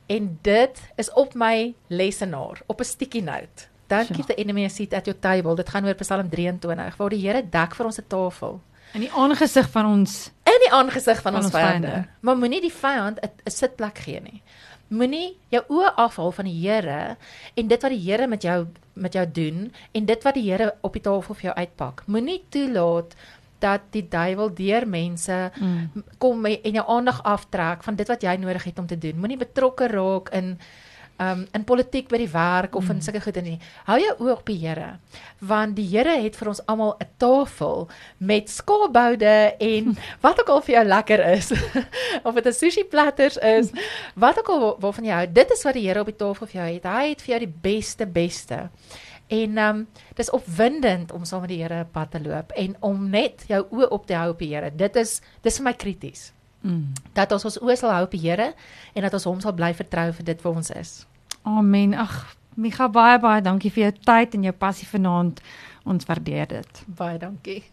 En 0.08 0.38
dit 0.42 0.82
is 0.96 1.12
op 1.14 1.34
my 1.34 1.74
lesenaar 1.88 2.62
op 2.66 2.80
'n 2.80 2.84
sticky 2.84 3.22
note. 3.22 3.68
Don't 3.88 4.16
give 4.16 4.28
the 4.28 4.36
enemy 4.36 4.66
a 4.66 4.70
seat 4.70 4.94
at 4.94 5.06
your 5.06 5.20
table. 5.20 5.56
Dit 5.56 5.70
gaan 5.70 5.86
oor 5.86 5.94
Psalm 5.94 6.30
23 6.30 6.96
waar 6.98 7.10
die 7.10 7.28
Here 7.28 7.44
dek 7.50 7.76
vir 7.76 7.86
ons 7.86 8.00
'n 8.00 8.08
tafel 8.08 8.62
in 8.96 9.04
die 9.04 9.12
aangesig 9.12 9.68
van 9.74 9.90
ons 9.90 10.16
in 10.48 10.62
die 10.64 10.72
aangesig 10.72 11.20
van, 11.22 11.36
van 11.36 11.44
ons 11.44 11.54
vyande. 11.54 12.06
Maar 12.24 12.38
moenie 12.40 12.62
die 12.64 12.74
vyand 12.74 13.20
'n 13.20 13.52
sitplek 13.52 13.98
gee 13.98 14.22
nie. 14.22 14.42
Moenie 14.88 15.38
jou 15.50 15.64
oë 15.68 15.96
afhaal 15.96 16.32
van 16.32 16.46
die 16.46 16.60
Here 16.68 17.18
en 17.54 17.68
dit 17.68 17.82
wat 17.82 17.92
die 17.92 18.12
Here 18.12 18.28
met 18.28 18.42
jou 18.42 18.68
met 18.94 19.14
jou 19.14 19.26
doen 19.32 19.74
en 19.92 20.06
dit 20.06 20.24
wat 20.24 20.34
die 20.34 20.52
Here 20.52 20.76
op 20.82 20.94
die 20.94 21.02
tafel 21.02 21.36
vir 21.36 21.44
jou 21.44 21.56
uitpak. 21.56 22.04
Moenie 22.08 22.44
toelaat 22.50 23.16
dat 23.60 23.82
die 23.92 24.08
duiwel 24.10 24.54
deur 24.54 24.88
mense 24.88 25.52
mm. 25.56 26.04
kom 26.18 26.46
en 26.46 26.80
jou 26.80 26.88
aandag 26.88 27.24
aftrek 27.24 27.84
van 27.84 27.96
dit 27.96 28.08
wat 28.08 28.24
jy 28.24 28.36
nodig 28.36 28.64
het 28.64 28.80
om 28.80 28.88
te 28.88 28.98
doen. 28.98 29.20
Moenie 29.20 29.38
betrokke 29.38 29.88
raak 29.88 30.30
in 30.30 30.58
um 31.16 31.46
in 31.56 31.64
politiek 31.64 32.10
by 32.12 32.18
die 32.20 32.32
werk 32.32 32.76
of 32.76 32.90
mm. 32.90 32.98
in 32.98 33.04
sulke 33.06 33.22
goed 33.24 33.38
nie. 33.44 33.56
Hou 33.88 33.96
jou 34.02 34.16
oog 34.26 34.42
op 34.42 34.50
die 34.50 34.58
Here. 34.60 34.98
Want 35.40 35.78
die 35.78 35.88
Here 35.88 36.18
het 36.20 36.36
vir 36.36 36.50
ons 36.52 36.62
almal 36.68 36.96
'n 37.00 37.08
tafel 37.18 37.88
met 38.18 38.50
skaapboude 38.50 39.56
en 39.60 39.96
wat 40.26 40.40
ook 40.40 40.50
al 40.50 40.62
vir 40.62 40.76
jou 40.76 40.86
lekker 40.86 41.26
is. 41.32 41.52
of 42.28 42.36
dit 42.36 42.46
'n 42.46 42.54
sushi 42.54 42.84
platters 42.84 43.38
is, 43.38 43.72
wat 44.24 44.40
ook 44.40 44.50
al 44.50 44.76
waarvan 44.80 45.06
jy 45.06 45.16
hou. 45.16 45.28
Dit 45.32 45.52
is 45.52 45.64
wat 45.64 45.74
die 45.74 45.88
Here 45.88 46.00
op 46.00 46.12
die 46.12 46.20
tafel 46.20 46.48
vir 46.48 46.62
jou 46.62 46.74
het. 46.74 46.84
Hy 46.84 47.10
het 47.10 47.22
vir 47.22 47.32
jou 47.32 47.40
die 47.40 47.56
beste 47.62 48.06
beste. 48.06 48.70
En 49.28 49.58
ehm 49.58 49.76
um, 49.76 49.88
dis 50.14 50.30
opwindend 50.30 51.12
om 51.12 51.26
saam 51.26 51.42
met 51.42 51.50
die 51.50 51.62
Here 51.64 51.86
pad 51.92 52.12
te 52.12 52.22
loop 52.22 52.52
en 52.52 52.76
om 52.80 53.10
net 53.10 53.46
jou 53.48 53.66
oë 53.72 53.90
op 53.90 54.06
te 54.06 54.14
hou 54.14 54.30
op 54.30 54.40
die 54.40 54.54
Here. 54.54 54.72
Dit 54.76 54.96
is 54.96 55.22
dis 55.42 55.58
vir 55.58 55.66
my 55.66 55.74
krities. 55.74 56.32
Mm. 56.62 56.94
Dat 57.14 57.32
ons 57.32 57.46
ons 57.46 57.60
oë 57.62 57.76
sal 57.76 57.94
hou 57.94 58.04
op 58.06 58.14
die 58.14 58.22
Here 58.22 58.54
en 58.94 59.02
dat 59.02 59.14
ons 59.14 59.26
hom 59.30 59.42
sal 59.42 59.54
bly 59.54 59.74
vertrou 59.74 60.12
vir 60.14 60.26
dit 60.26 60.42
wat 60.42 60.56
ons 60.64 60.72
is. 60.72 60.96
Amen. 61.44 61.94
Ag, 61.94 62.36
Micha 62.56 62.88
baie 62.88 63.20
baie 63.20 63.42
dankie 63.44 63.72
vir 63.72 63.90
jou 63.90 63.94
tyd 64.08 64.38
en 64.38 64.46
jou 64.48 64.54
passie 64.56 64.88
vanaand. 64.88 65.42
Ons 65.86 66.08
waardeer 66.08 66.48
dit. 66.48 66.86
Baie 66.88 67.18
dankie. 67.20 67.64